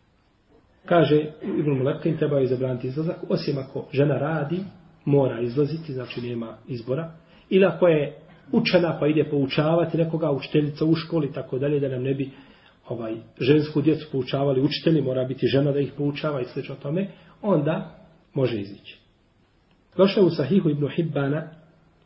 Kaže, 0.84 1.32
Ibn 1.58 1.70
Muletka 1.70 2.02
treba 2.02 2.18
treba 2.18 2.46
zabraniti 2.46 2.86
izlazak, 2.86 3.16
osim 3.28 3.58
ako 3.58 3.88
žena 3.92 4.18
radi, 4.18 4.60
mora 5.04 5.40
izlaziti, 5.40 5.92
znači 5.92 6.20
nema 6.20 6.56
izbora, 6.68 7.12
ili 7.50 7.64
ako 7.64 7.88
je 7.88 8.18
učena 8.52 8.96
pa 9.00 9.06
ide 9.06 9.24
poučavati 9.24 9.98
nekoga, 9.98 10.30
učiteljica 10.30 10.84
u 10.84 10.94
školi, 10.94 11.32
tako 11.32 11.58
dalje, 11.58 11.80
da 11.80 11.88
nam 11.88 12.02
ne 12.02 12.14
bi 12.14 12.30
ovaj 12.88 13.14
žensku 13.40 13.80
djecu 13.80 14.06
poučavali 14.12 14.60
učitelji, 14.60 15.02
mora 15.02 15.24
biti 15.24 15.46
žena 15.46 15.72
da 15.72 15.80
ih 15.80 15.92
poučava 15.96 16.40
i 16.40 16.44
sl. 16.44 16.60
tome, 16.82 17.08
onda 17.42 17.96
može 18.34 18.60
izići. 18.60 18.98
Došao 19.96 20.24
u 20.24 20.30
Sahihu 20.30 20.70
ibn 20.70 20.88
Hibbana, 20.88 21.48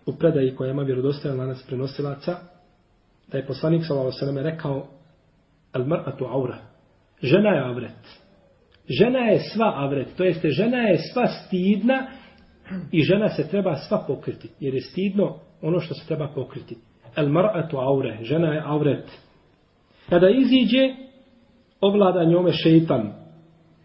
u 0.07 0.13
predaji 0.13 0.55
koja 0.57 0.71
ima 0.71 0.83
vjerodostajan 0.83 1.39
lanac 1.39 1.63
prenosilaca, 1.67 2.37
da 3.33 3.39
je 3.39 3.47
poslanik 3.47 3.83
s.a.v. 3.85 4.43
rekao 4.43 4.87
al 5.73 5.85
mar'atu 5.85 6.27
aura. 6.27 6.59
Žena 7.23 7.51
je 7.51 7.61
avret. 7.61 8.21
Žena 8.89 9.19
je 9.19 9.39
sva 9.39 9.73
avret. 9.75 10.09
To 10.17 10.25
jeste, 10.25 10.49
žena 10.49 10.79
je 10.79 10.99
sva 11.13 11.27
stidna 11.27 12.07
i 12.93 13.03
žena 13.03 13.29
se 13.29 13.49
treba 13.49 13.77
sva 13.77 14.05
pokriti. 14.07 14.51
Jer 14.61 14.75
je 14.75 14.81
stidno 14.81 15.39
ono 15.63 15.81
što 15.81 15.95
se 15.95 16.07
treba 16.07 16.29
pokriti. 16.35 16.77
El 17.17 17.29
mar'atu 17.29 17.79
aure. 17.79 18.19
Žena 18.23 18.55
je 18.55 18.63
auret. 18.65 19.11
Kada 20.09 20.29
iziđe, 20.31 20.95
ovlada 21.81 22.25
njome 22.25 22.53
šeitan. 22.53 23.13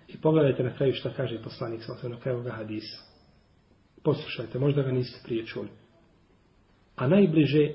I 0.08 0.18
pogledajte 0.22 0.64
na 0.64 0.76
kraju 0.76 0.94
što 0.94 1.10
kaže 1.18 1.44
poslanik 1.44 1.84
sa 1.84 2.10
na 2.10 2.20
kraju 2.20 2.38
ovoga 2.38 2.52
hadisa. 2.52 2.98
Poslušajte, 4.04 4.60
možda 4.60 4.82
ga 4.82 4.92
niste 4.92 5.20
prije 5.26 5.46
čuli. 5.46 5.70
A 6.96 7.08
najbliže, 7.08 7.72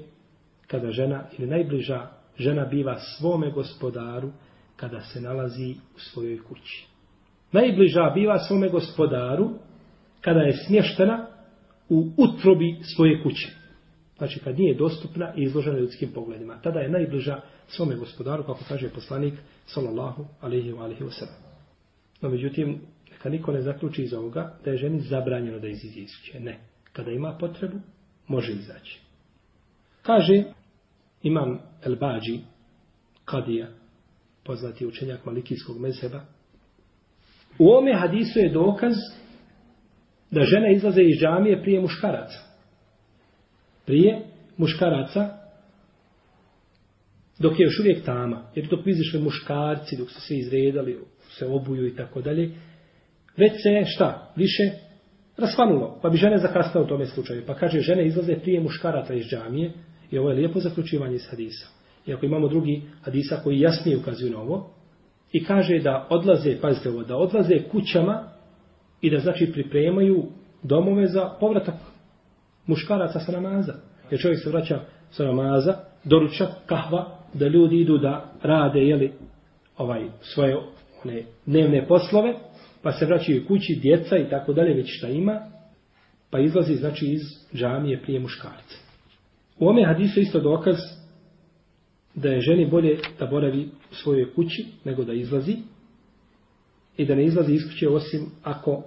kada 0.66 0.90
žena, 0.90 1.24
ili 1.38 1.46
najbliža 1.46 2.06
žena 2.38 2.64
biva 2.64 2.98
svome 2.98 3.50
gospodaru, 3.50 4.32
kada 4.76 5.00
se 5.00 5.20
nalazi 5.20 5.74
u 5.96 5.98
svojoj 5.98 6.38
kući. 6.42 6.86
Najbliža 7.52 8.10
biva 8.14 8.38
svome 8.38 8.68
gospodaru, 8.68 9.50
kada 10.24 10.40
je 10.40 10.52
smještena 10.66 11.26
u 11.88 12.10
utrobi 12.16 12.76
svoje 12.94 13.22
kuće. 13.22 13.48
Znači 14.18 14.40
kad 14.40 14.58
nije 14.58 14.74
dostupna 14.74 15.34
i 15.36 15.42
izložena 15.42 15.78
ljudskim 15.78 16.12
pogledima. 16.12 16.60
Tada 16.62 16.80
je 16.80 16.90
najbliža 16.90 17.40
svome 17.68 17.96
gospodaru, 17.96 18.42
kako 18.42 18.60
kaže 18.68 18.88
poslanik, 18.88 19.34
sallallahu 19.66 20.26
alaihi 20.40 20.72
wa 20.72 20.82
alaihi 20.82 21.04
wa 21.04 21.10
sallam. 21.10 21.40
No 22.20 22.28
međutim, 22.28 22.80
neka 23.10 23.28
niko 23.28 23.52
ne 23.52 23.60
zaključi 23.60 24.02
iz 24.02 24.14
ovoga 24.14 24.58
da 24.64 24.70
je 24.70 24.76
ženi 24.76 25.00
zabranjeno 25.00 25.58
da 25.58 25.68
iziđe 25.68 26.00
iz 26.00 26.10
kuće. 26.20 26.40
Ne. 26.40 26.60
Kada 26.92 27.10
ima 27.10 27.36
potrebu, 27.40 27.76
može 28.28 28.52
izaći. 28.52 29.00
Kaže 30.02 30.44
imam 31.22 31.58
El 31.84 31.96
Bađi, 31.96 32.40
Kadija, 33.24 33.68
poznati 34.44 34.86
učenjak 34.86 35.24
malikijskog 35.24 35.80
mezheba, 35.80 36.20
u 37.58 37.70
ome 37.70 37.94
hadisu 37.94 38.38
je 38.38 38.52
dokaz 38.52 38.94
da 40.34 40.44
žene 40.44 40.74
izlaze 40.74 41.02
iz 41.02 41.20
džamije 41.20 41.62
prije 41.62 41.80
muškaraca. 41.80 42.38
Prije 43.86 44.20
muškaraca, 44.56 45.28
dok 47.38 47.60
je 47.60 47.64
još 47.64 47.80
uvijek 47.80 48.04
tama, 48.04 48.42
jer 48.54 48.66
dok 48.66 48.86
izišli 48.86 49.20
muškarci, 49.20 49.96
dok 49.96 50.10
su 50.10 50.20
se 50.20 50.36
izredali, 50.36 50.98
se 51.38 51.46
obuju 51.46 51.86
i 51.86 51.96
tako 51.96 52.20
dalje, 52.20 52.50
već 53.36 53.52
se 53.52 53.84
šta, 53.94 54.32
više 54.36 54.62
rasvanulo, 55.36 55.98
pa 56.02 56.08
bi 56.08 56.16
žene 56.16 56.38
zakasnile 56.38 56.84
u 56.84 56.88
tome 56.88 57.06
slučaju. 57.06 57.42
Pa 57.46 57.54
kaže, 57.54 57.80
žene 57.80 58.06
izlaze 58.06 58.36
prije 58.40 58.60
muškaraca 58.60 59.14
iz 59.14 59.26
džamije, 59.26 59.72
i 60.10 60.18
ovo 60.18 60.30
je 60.30 60.36
lijepo 60.36 60.60
zaključivanje 60.60 61.14
iz 61.14 61.26
hadisa. 61.30 61.66
Iako 62.06 62.26
imamo 62.26 62.48
drugi 62.48 62.82
hadisa 63.02 63.40
koji 63.44 63.60
jasnije 63.60 63.98
ukazuju 63.98 64.32
na 64.32 64.40
ovo, 64.40 64.70
i 65.32 65.44
kaže 65.44 65.78
da 65.78 66.06
odlaze, 66.10 66.60
pazite 66.60 66.90
ovo, 66.90 67.02
da 67.02 67.16
odlaze 67.16 67.54
kućama 67.72 68.33
i 69.04 69.10
da 69.10 69.18
znači 69.18 69.52
pripremaju 69.52 70.24
domove 70.62 71.06
za 71.06 71.30
povratak 71.40 71.74
muškaraca 72.66 73.20
sa 73.20 73.32
namaza. 73.32 73.74
Jer 74.10 74.20
čovjek 74.20 74.42
se 74.42 74.50
vraća 74.50 74.80
sa 75.10 75.24
namaza, 75.24 75.76
doručak, 76.04 76.48
kahva, 76.66 77.18
da 77.34 77.48
ljudi 77.48 77.76
idu 77.76 77.98
da 77.98 78.32
rade 78.42 78.80
jeli, 78.80 79.12
ovaj, 79.76 80.04
svoje 80.20 80.56
one, 81.04 81.22
dnevne 81.46 81.86
poslove, 81.86 82.34
pa 82.82 82.92
se 82.92 83.06
vraćaju 83.06 83.46
kući, 83.46 83.78
djeca 83.82 84.16
i 84.16 84.30
tako 84.30 84.52
dalje, 84.52 84.74
već 84.74 84.98
šta 84.98 85.08
ima, 85.08 85.40
pa 86.30 86.38
izlazi 86.38 86.74
znači 86.74 87.06
iz 87.06 87.22
džamije 87.54 88.02
prije 88.02 88.20
muškarca. 88.20 88.76
U 89.58 89.68
ome 89.68 89.84
hadisu 89.84 90.20
isto 90.20 90.40
dokaz 90.40 90.76
da 92.14 92.28
je 92.28 92.40
ženi 92.40 92.66
bolje 92.66 92.98
da 93.18 93.26
boravi 93.26 93.68
u 93.90 93.94
svojoj 93.94 94.34
kući 94.34 94.66
nego 94.84 95.04
da 95.04 95.12
izlazi 95.12 95.56
i 96.96 97.06
da 97.06 97.14
ne 97.14 97.24
izlazi 97.24 97.54
iz 97.54 97.62
kuće 97.70 97.88
osim 97.88 98.26
ako 98.42 98.82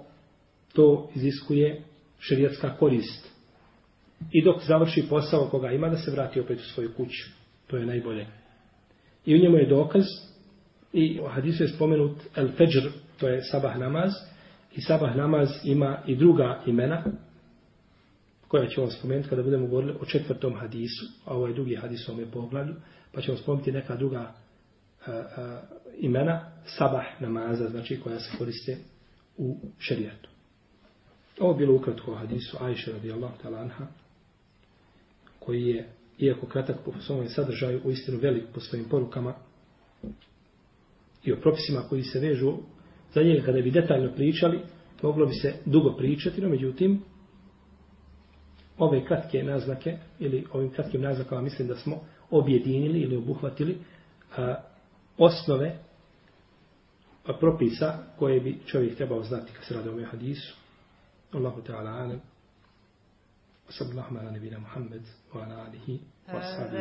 to 0.72 1.10
iziskuje 1.14 1.82
šerijatska 2.18 2.76
korist. 2.76 3.28
I 4.32 4.44
dok 4.44 4.62
završi 4.66 5.06
posao 5.08 5.48
koga 5.50 5.70
ima 5.72 5.88
da 5.88 5.96
se 5.96 6.10
vrati 6.10 6.40
opet 6.40 6.58
u 6.58 6.64
svoju 6.74 6.90
kuću. 6.96 7.24
To 7.66 7.76
je 7.76 7.86
najbolje. 7.86 8.26
I 9.26 9.34
u 9.34 9.38
njemu 9.38 9.56
je 9.56 9.68
dokaz 9.68 10.04
i 10.92 11.20
u 11.20 11.28
hadisu 11.28 11.62
je 11.62 11.68
spomenut 11.68 12.16
El 12.36 12.48
Fajr, 12.56 12.90
to 13.20 13.28
je 13.28 13.42
sabah 13.42 13.78
namaz. 13.78 14.12
I 14.76 14.80
sabah 14.80 15.16
namaz 15.16 15.48
ima 15.64 16.02
i 16.06 16.16
druga 16.16 16.62
imena 16.66 17.04
koja 18.48 18.68
ćemo 18.68 18.90
spomenuti 18.90 19.28
kada 19.28 19.42
budemo 19.42 19.66
govorili 19.66 19.94
o 20.00 20.04
četvrtom 20.04 20.54
hadisu, 20.54 21.06
a 21.24 21.34
ovo 21.34 21.46
je 21.46 21.54
drugi 21.54 21.76
hadis 21.76 22.08
u 22.08 22.12
ovome 22.12 22.30
poglavlju, 22.30 22.74
pa 23.12 23.20
ćemo 23.20 23.36
spomenuti 23.36 23.72
neka 23.72 23.96
druga 23.96 24.34
a, 25.06 25.12
a, 25.12 25.62
imena 25.98 26.50
sabah 26.64 27.04
namaza, 27.20 27.68
znači 27.68 28.00
koja 28.00 28.20
se 28.20 28.38
koriste 28.38 28.76
u 29.36 29.56
šerijatu. 29.78 30.28
Ovo 31.40 31.54
bilo 31.54 31.74
ukratko 31.74 32.12
o 32.12 32.14
hadisu 32.14 32.56
Ajše 32.60 32.92
radijallahu 32.92 33.34
ta'ala 33.42 33.58
anha, 33.60 33.86
koji 35.38 35.66
je, 35.66 35.88
iako 36.18 36.46
kratak 36.46 36.76
po 36.84 36.92
svojom 37.00 37.28
sadržaju, 37.28 37.80
u 37.84 37.90
istinu 37.90 38.18
velik 38.18 38.44
po 38.54 38.60
svojim 38.60 38.88
porukama 38.88 39.34
i 41.24 41.32
o 41.32 41.36
propisima 41.36 41.80
koji 41.88 42.02
se 42.02 42.20
vežu 42.20 42.52
za 43.14 43.22
njega 43.22 43.42
kada 43.44 43.60
bi 43.60 43.70
detaljno 43.70 44.12
pričali, 44.14 44.60
moglo 45.02 45.26
bi 45.26 45.34
se 45.34 45.54
dugo 45.64 45.96
pričati, 45.96 46.40
no 46.40 46.48
međutim, 46.48 47.02
ove 48.78 49.04
kratke 49.04 49.42
naznake, 49.42 49.98
ili 50.18 50.46
ovim 50.52 50.70
kratkim 50.70 51.00
naznakama 51.00 51.42
mislim 51.42 51.68
da 51.68 51.76
smo 51.76 52.00
objedinili 52.30 53.00
ili 53.00 53.16
obuhvatili 53.16 53.78
a, 54.36 54.54
osnove 55.18 55.76
a, 57.26 57.32
propisa 57.32 57.98
koje 58.18 58.40
bi 58.40 58.58
čovjek 58.66 58.96
trebao 58.96 59.22
znati 59.22 59.52
kad 59.52 59.64
se 59.64 59.74
radi 59.74 59.88
o 59.88 59.92
ovoj 59.92 60.04
hadisu. 60.04 60.67
Allahu 61.34 61.60
ta'ala 61.62 61.90
alam. 62.08 62.20
Wa 63.66 63.72
sallallahu 63.72 64.16
ala 64.18 64.30
nabina 64.32 64.58
Muhammed 64.58 65.04
wa 65.34 65.44
ala 65.44 65.68
alihi 65.68 66.00
wa 66.26 66.40
sallam. 66.40 66.72